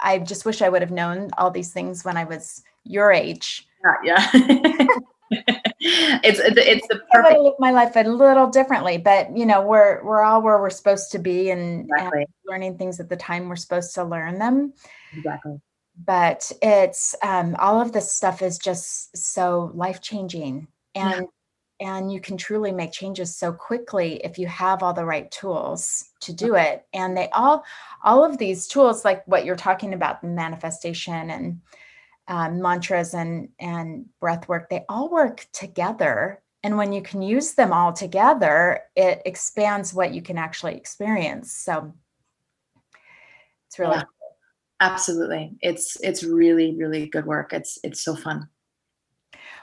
I 0.00 0.20
just 0.20 0.46
wish 0.46 0.62
I 0.62 0.70
would 0.70 0.80
have 0.80 0.90
known 0.90 1.28
all 1.36 1.50
these 1.50 1.70
things 1.70 2.02
when 2.02 2.16
I 2.16 2.24
was 2.24 2.62
your 2.84 3.12
age. 3.12 3.68
Yeah. 4.02 4.30
yeah. 4.32 4.86
it's 5.82 6.38
it's 6.40 6.86
the 6.88 7.00
perfect. 7.10 7.34
I 7.34 7.38
live 7.38 7.54
my 7.58 7.72
life 7.72 7.96
a 7.96 8.04
little 8.04 8.48
differently, 8.48 8.98
but 8.98 9.36
you 9.36 9.46
know 9.46 9.62
we're 9.62 10.02
we're 10.04 10.22
all 10.22 10.42
where 10.42 10.60
we're 10.60 10.70
supposed 10.70 11.10
to 11.12 11.18
be 11.18 11.50
and, 11.50 11.86
exactly. 11.90 12.20
and 12.20 12.28
learning 12.46 12.78
things 12.78 13.00
at 13.00 13.08
the 13.08 13.16
time 13.16 13.48
we're 13.48 13.56
supposed 13.56 13.94
to 13.96 14.04
learn 14.04 14.38
them. 14.38 14.72
Exactly. 15.16 15.60
But 16.04 16.50
it's 16.62 17.14
um, 17.22 17.56
all 17.58 17.80
of 17.80 17.92
this 17.92 18.12
stuff 18.12 18.42
is 18.42 18.58
just 18.58 19.16
so 19.16 19.72
life 19.74 20.00
changing, 20.00 20.68
and 20.94 21.26
yeah. 21.80 21.96
and 21.96 22.12
you 22.12 22.20
can 22.20 22.36
truly 22.36 22.72
make 22.72 22.92
changes 22.92 23.36
so 23.36 23.52
quickly 23.52 24.20
if 24.24 24.38
you 24.38 24.46
have 24.46 24.82
all 24.82 24.94
the 24.94 25.04
right 25.04 25.30
tools 25.30 26.10
to 26.20 26.32
do 26.32 26.54
it. 26.54 26.86
And 26.92 27.16
they 27.16 27.28
all 27.30 27.64
all 28.04 28.24
of 28.24 28.38
these 28.38 28.68
tools, 28.68 29.04
like 29.04 29.26
what 29.26 29.44
you're 29.44 29.56
talking 29.56 29.94
about, 29.94 30.22
the 30.22 30.28
manifestation 30.28 31.30
and 31.30 31.60
um, 32.28 32.60
mantras 32.60 33.14
and 33.14 33.48
and 33.58 34.06
breath 34.20 34.48
work 34.48 34.68
they 34.70 34.84
all 34.88 35.10
work 35.10 35.46
together. 35.52 36.40
And 36.64 36.76
when 36.76 36.92
you 36.92 37.02
can 37.02 37.22
use 37.22 37.54
them 37.54 37.72
all 37.72 37.92
together 37.92 38.82
it 38.94 39.22
expands 39.24 39.92
what 39.92 40.14
you 40.14 40.22
can 40.22 40.38
actually 40.38 40.76
experience. 40.76 41.52
So 41.52 41.92
it's 43.66 43.78
really 43.78 43.96
yeah, 43.96 44.02
cool. 44.02 44.36
absolutely. 44.80 45.56
It's 45.60 45.96
it's 46.00 46.22
really 46.22 46.76
really 46.76 47.06
good 47.06 47.26
work. 47.26 47.52
It's 47.52 47.78
it's 47.82 48.04
so 48.04 48.14
fun. 48.14 48.48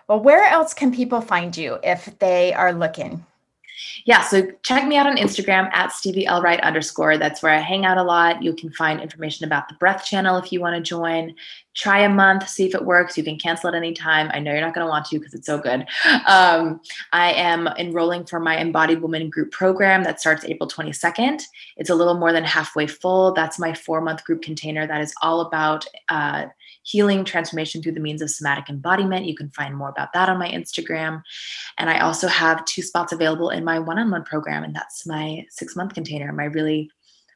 Well 0.08 0.20
where 0.20 0.46
else 0.46 0.74
can 0.74 0.94
people 0.94 1.22
find 1.22 1.56
you 1.56 1.78
if 1.84 2.18
they 2.20 2.54
are 2.54 2.74
looking 2.74 3.26
yeah, 4.06 4.22
so 4.24 4.48
check 4.64 4.88
me 4.88 4.98
out 4.98 5.08
on 5.08 5.18
Instagram 5.18 5.70
at 5.74 5.92
Stevie 5.92 6.26
L 6.26 6.42
Wright 6.42 6.60
underscore. 6.62 7.18
That's 7.18 7.42
where 7.42 7.54
I 7.54 7.60
hang 7.60 7.86
out 7.86 7.98
a 7.98 8.04
lot. 8.04 8.42
You 8.44 8.54
can 8.54 8.72
find 8.72 9.02
information 9.02 9.46
about 9.46 9.68
the 9.68 9.76
breath 9.76 10.06
channel 10.06 10.38
if 10.38 10.52
you 10.52 10.60
want 10.60 10.76
to 10.76 10.82
join. 10.82 11.36
Try 11.76 12.00
a 12.00 12.10
month, 12.10 12.48
see 12.50 12.66
if 12.66 12.76
it 12.76 12.84
works. 12.84 13.18
You 13.18 13.24
can 13.24 13.38
cancel 13.38 13.70
at 13.70 13.76
any 13.76 13.94
time. 13.94 14.30
I 14.34 14.40
know 14.40 14.52
you're 14.52 14.62
not 14.62 14.74
going 14.74 14.86
to 14.86 14.90
want 14.90 15.06
to 15.06 15.20
because 15.20 15.34
it's 15.34 15.46
so 15.46 15.58
good. 15.58 15.86
Um, 16.28 16.82
I 17.14 17.32
am 17.34 17.68
enrolling 17.78 18.26
for 18.26 18.40
my 18.40 18.58
Embodied 18.58 19.02
Woman 19.02 19.30
group 19.30 19.52
program 19.52 20.04
that 20.04 20.20
starts 20.20 20.44
April 20.46 20.70
22nd. 20.70 21.42
It's 21.78 21.90
a 21.90 21.96
little 21.96 22.16
more 22.16 22.34
than 22.34 22.44
halfway 22.44 22.88
full. 22.88 23.34
That's 23.34 23.60
my 23.60 23.74
four 23.74 24.02
month 24.02 24.24
group 24.24 24.42
container 24.42 24.88
that 24.88 25.02
is 25.02 25.14
all 25.22 25.42
about 25.42 25.86
uh, 26.10 26.48
healing 26.90 27.24
transformation 27.24 27.82
through 27.82 27.94
the 27.94 28.00
means 28.00 28.22
of 28.22 28.30
somatic 28.30 28.70
embodiment. 28.70 29.26
You 29.26 29.36
can 29.36 29.50
find 29.52 29.76
more 29.76 29.90
about 29.90 30.14
that 30.14 30.30
on 30.30 30.40
my 30.40 30.50
Instagram. 30.50 31.22
And 31.78 31.90
I 31.90 32.00
also 32.00 32.28
have 32.28 32.66
two 32.66 32.82
spots 32.82 33.14
available 33.14 33.50
in 33.50 33.64
my 33.64 33.80
one 33.80 34.00
on 34.00 34.12
one 34.12 34.24
program, 34.24 34.64
and 34.64 34.76
that's 34.76 35.06
my 35.06 35.46
six 35.50 35.76
month 35.76 35.94
container, 35.94 36.32
my 36.32 36.46
really 36.46 36.90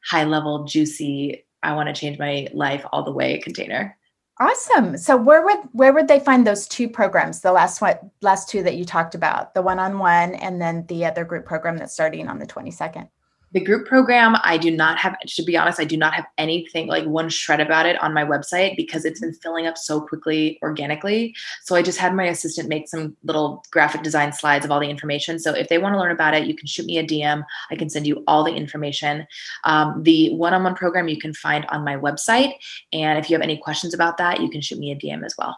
high 0.05 0.25
level, 0.25 0.65
juicy, 0.65 1.45
I 1.63 1.73
want 1.73 1.87
to 1.87 1.99
change 1.99 2.19
my 2.19 2.47
life 2.53 2.85
all 2.91 3.03
the 3.03 3.11
way 3.11 3.39
container. 3.39 3.97
Awesome. 4.39 4.97
So 4.97 5.15
where 5.15 5.45
would 5.45 5.59
where 5.73 5.93
would 5.93 6.07
they 6.07 6.19
find 6.19 6.45
those 6.45 6.67
two 6.67 6.89
programs? 6.89 7.41
The 7.41 7.51
last 7.51 7.81
one 7.81 7.95
last 8.21 8.49
two 8.49 8.63
that 8.63 8.75
you 8.75 8.83
talked 8.83 9.15
about, 9.15 9.53
the 9.53 9.61
one-on-one 9.61 10.35
and 10.35 10.61
then 10.61 10.85
the 10.87 11.05
other 11.05 11.23
group 11.23 11.45
program 11.45 11.77
that's 11.77 11.93
starting 11.93 12.27
on 12.27 12.39
the 12.39 12.47
22nd 12.47 13.07
the 13.53 13.59
group 13.59 13.87
program 13.87 14.35
i 14.43 14.57
do 14.57 14.69
not 14.69 14.97
have 14.97 15.17
to 15.19 15.43
be 15.43 15.55
honest 15.55 15.79
i 15.79 15.83
do 15.85 15.97
not 15.97 16.13
have 16.13 16.25
anything 16.37 16.87
like 16.87 17.05
one 17.05 17.29
shred 17.29 17.59
about 17.59 17.85
it 17.85 18.01
on 18.01 18.13
my 18.13 18.23
website 18.23 18.75
because 18.75 19.05
it's 19.05 19.19
been 19.19 19.33
filling 19.33 19.67
up 19.67 19.77
so 19.77 20.01
quickly 20.01 20.59
organically. 20.61 21.35
So 21.63 21.75
i 21.75 21.81
just 21.81 21.97
had 21.97 22.15
my 22.15 22.25
assistant 22.25 22.69
make 22.69 22.87
some 22.87 23.15
little 23.23 23.63
graphic 23.71 24.01
design 24.01 24.33
slides 24.33 24.65
of 24.65 24.71
all 24.71 24.79
the 24.79 24.89
information. 24.89 25.39
So 25.39 25.53
if 25.53 25.69
they 25.69 25.77
want 25.77 25.93
to 25.93 25.99
learn 25.99 26.11
about 26.11 26.33
it 26.33 26.47
you 26.47 26.55
can 26.55 26.67
shoot 26.67 26.85
me 26.85 26.97
a 26.97 27.05
dm 27.05 27.43
i 27.71 27.75
can 27.75 27.89
send 27.89 28.07
you 28.07 28.23
all 28.27 28.43
the 28.43 28.53
information. 28.53 29.25
Um, 29.63 30.03
the 30.03 30.35
one-on-one 30.35 30.75
program 30.75 31.07
you 31.07 31.19
can 31.19 31.33
find 31.33 31.65
on 31.69 31.83
my 31.83 31.95
website. 31.95 32.53
And 32.91 33.19
if 33.19 33.29
you 33.29 33.35
have 33.35 33.43
any 33.43 33.57
questions 33.57 33.93
about 33.93 34.17
that 34.17 34.41
you 34.41 34.49
can 34.49 34.61
shoot 34.61 34.79
me 34.79 34.91
a 34.91 34.95
dm 34.95 35.25
as 35.25 35.35
well. 35.37 35.57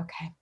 Okay 0.00 0.32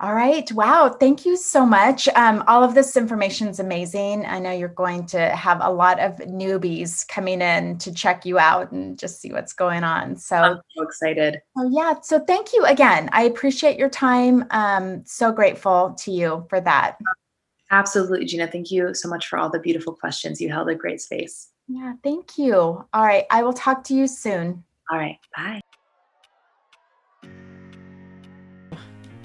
all 0.00 0.14
right. 0.14 0.50
Wow. 0.52 0.90
Thank 0.90 1.26
you 1.26 1.36
so 1.36 1.66
much. 1.66 2.08
Um, 2.14 2.44
all 2.46 2.62
of 2.62 2.74
this 2.74 2.96
information 2.96 3.48
is 3.48 3.58
amazing. 3.58 4.26
I 4.26 4.38
know 4.38 4.52
you're 4.52 4.68
going 4.68 5.06
to 5.06 5.30
have 5.30 5.58
a 5.60 5.70
lot 5.70 5.98
of 5.98 6.16
newbies 6.18 7.06
coming 7.08 7.42
in 7.42 7.78
to 7.78 7.92
check 7.92 8.24
you 8.24 8.38
out 8.38 8.70
and 8.70 8.96
just 8.96 9.20
see 9.20 9.32
what's 9.32 9.52
going 9.52 9.82
on. 9.82 10.14
So 10.16 10.36
I'm 10.36 10.60
so 10.76 10.82
excited. 10.84 11.40
Oh, 11.56 11.68
yeah. 11.68 11.94
So 12.00 12.20
thank 12.20 12.52
you 12.52 12.64
again. 12.64 13.10
I 13.12 13.24
appreciate 13.24 13.76
your 13.76 13.90
time. 13.90 14.44
Um, 14.52 15.02
so 15.04 15.32
grateful 15.32 15.96
to 16.04 16.12
you 16.12 16.46
for 16.48 16.60
that. 16.60 16.98
Absolutely, 17.72 18.24
Gina. 18.24 18.46
Thank 18.46 18.70
you 18.70 18.94
so 18.94 19.08
much 19.08 19.26
for 19.26 19.36
all 19.36 19.50
the 19.50 19.58
beautiful 19.58 19.94
questions. 19.94 20.40
You 20.40 20.48
held 20.48 20.68
a 20.68 20.76
great 20.76 21.00
space. 21.00 21.48
Yeah, 21.66 21.94
thank 22.04 22.38
you. 22.38 22.56
All 22.56 23.04
right, 23.04 23.24
I 23.30 23.42
will 23.42 23.52
talk 23.52 23.82
to 23.84 23.94
you 23.94 24.06
soon. 24.06 24.62
All 24.90 24.96
right, 24.96 25.18
bye. 25.36 25.60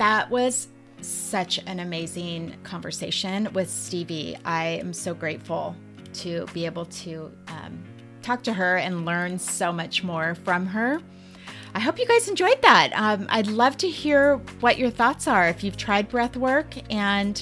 That 0.03 0.29
was 0.29 0.67
such 0.99 1.61
an 1.65 1.79
amazing 1.79 2.57
conversation 2.63 3.47
with 3.53 3.69
Stevie. 3.69 4.35
I 4.43 4.65
am 4.65 4.91
so 4.91 5.13
grateful 5.13 5.77
to 6.15 6.45
be 6.53 6.65
able 6.65 6.87
to 6.87 7.31
um, 7.47 7.81
talk 8.21 8.43
to 8.43 8.51
her 8.51 8.75
and 8.75 9.05
learn 9.05 9.39
so 9.39 9.71
much 9.71 10.03
more 10.03 10.35
from 10.35 10.65
her. 10.65 10.99
I 11.73 11.79
hope 11.79 11.97
you 11.97 12.05
guys 12.05 12.27
enjoyed 12.27 12.61
that. 12.63 12.91
Um, 12.93 13.27
I'd 13.29 13.47
love 13.47 13.77
to 13.77 13.89
hear 13.89 14.41
what 14.59 14.77
your 14.77 14.89
thoughts 14.89 15.25
are 15.25 15.47
if 15.47 15.63
you've 15.63 15.77
tried 15.77 16.09
breath 16.09 16.35
work 16.35 16.75
and 16.91 17.41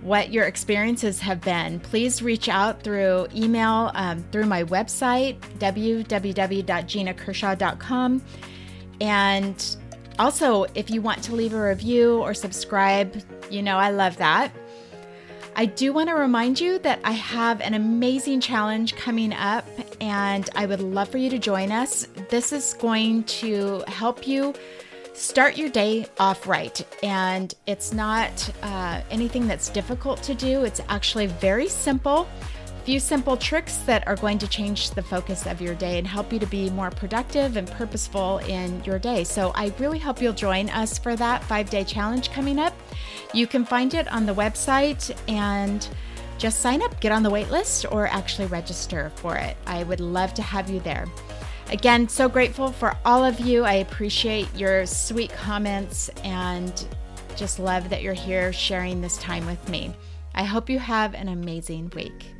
what 0.00 0.32
your 0.32 0.44
experiences 0.44 1.18
have 1.18 1.40
been. 1.40 1.80
Please 1.80 2.22
reach 2.22 2.48
out 2.48 2.80
through 2.80 3.26
email, 3.34 3.90
um, 3.94 4.22
through 4.30 4.46
my 4.46 4.62
website, 4.62 5.40
www.ginakershaw.com. 5.58 8.22
And 9.00 9.76
also, 10.18 10.64
if 10.74 10.90
you 10.90 11.00
want 11.00 11.22
to 11.24 11.34
leave 11.34 11.54
a 11.54 11.62
review 11.62 12.18
or 12.18 12.34
subscribe, 12.34 13.22
you 13.50 13.62
know 13.62 13.76
I 13.76 13.90
love 13.90 14.16
that. 14.18 14.52
I 15.56 15.66
do 15.66 15.92
want 15.92 16.08
to 16.08 16.14
remind 16.14 16.60
you 16.60 16.78
that 16.80 17.00
I 17.02 17.12
have 17.12 17.60
an 17.60 17.74
amazing 17.74 18.40
challenge 18.40 18.94
coming 18.94 19.32
up, 19.32 19.66
and 20.00 20.48
I 20.54 20.66
would 20.66 20.80
love 20.80 21.08
for 21.08 21.18
you 21.18 21.30
to 21.30 21.38
join 21.38 21.72
us. 21.72 22.06
This 22.28 22.52
is 22.52 22.74
going 22.74 23.24
to 23.24 23.82
help 23.88 24.26
you 24.26 24.54
start 25.14 25.58
your 25.58 25.68
day 25.68 26.06
off 26.20 26.46
right. 26.46 26.80
And 27.02 27.52
it's 27.66 27.92
not 27.92 28.50
uh, 28.62 29.00
anything 29.10 29.48
that's 29.48 29.68
difficult 29.68 30.22
to 30.22 30.34
do, 30.34 30.64
it's 30.64 30.80
actually 30.88 31.26
very 31.26 31.68
simple. 31.68 32.28
Few 32.88 33.00
simple 33.00 33.36
tricks 33.36 33.76
that 33.84 34.08
are 34.08 34.16
going 34.16 34.38
to 34.38 34.48
change 34.48 34.92
the 34.92 35.02
focus 35.02 35.44
of 35.44 35.60
your 35.60 35.74
day 35.74 35.98
and 35.98 36.06
help 36.06 36.32
you 36.32 36.38
to 36.38 36.46
be 36.46 36.70
more 36.70 36.88
productive 36.90 37.58
and 37.58 37.70
purposeful 37.70 38.38
in 38.38 38.82
your 38.82 38.98
day. 38.98 39.24
So, 39.24 39.52
I 39.54 39.74
really 39.78 39.98
hope 39.98 40.22
you'll 40.22 40.32
join 40.32 40.70
us 40.70 40.96
for 40.96 41.14
that 41.14 41.44
five 41.44 41.68
day 41.68 41.84
challenge 41.84 42.30
coming 42.30 42.58
up. 42.58 42.72
You 43.34 43.46
can 43.46 43.66
find 43.66 43.92
it 43.92 44.10
on 44.10 44.24
the 44.24 44.34
website 44.34 45.14
and 45.28 45.86
just 46.38 46.60
sign 46.60 46.80
up, 46.80 46.98
get 46.98 47.12
on 47.12 47.22
the 47.22 47.28
wait 47.28 47.50
list, 47.50 47.84
or 47.92 48.06
actually 48.06 48.46
register 48.46 49.12
for 49.16 49.36
it. 49.36 49.58
I 49.66 49.82
would 49.82 50.00
love 50.00 50.32
to 50.32 50.42
have 50.42 50.70
you 50.70 50.80
there. 50.80 51.04
Again, 51.70 52.08
so 52.08 52.26
grateful 52.26 52.72
for 52.72 52.96
all 53.04 53.22
of 53.22 53.38
you. 53.38 53.64
I 53.64 53.74
appreciate 53.74 54.48
your 54.56 54.86
sweet 54.86 55.30
comments 55.34 56.08
and 56.24 56.86
just 57.36 57.58
love 57.58 57.90
that 57.90 58.00
you're 58.00 58.14
here 58.14 58.50
sharing 58.50 59.02
this 59.02 59.18
time 59.18 59.44
with 59.44 59.68
me. 59.68 59.92
I 60.34 60.44
hope 60.44 60.70
you 60.70 60.78
have 60.78 61.12
an 61.12 61.28
amazing 61.28 61.92
week. 61.94 62.32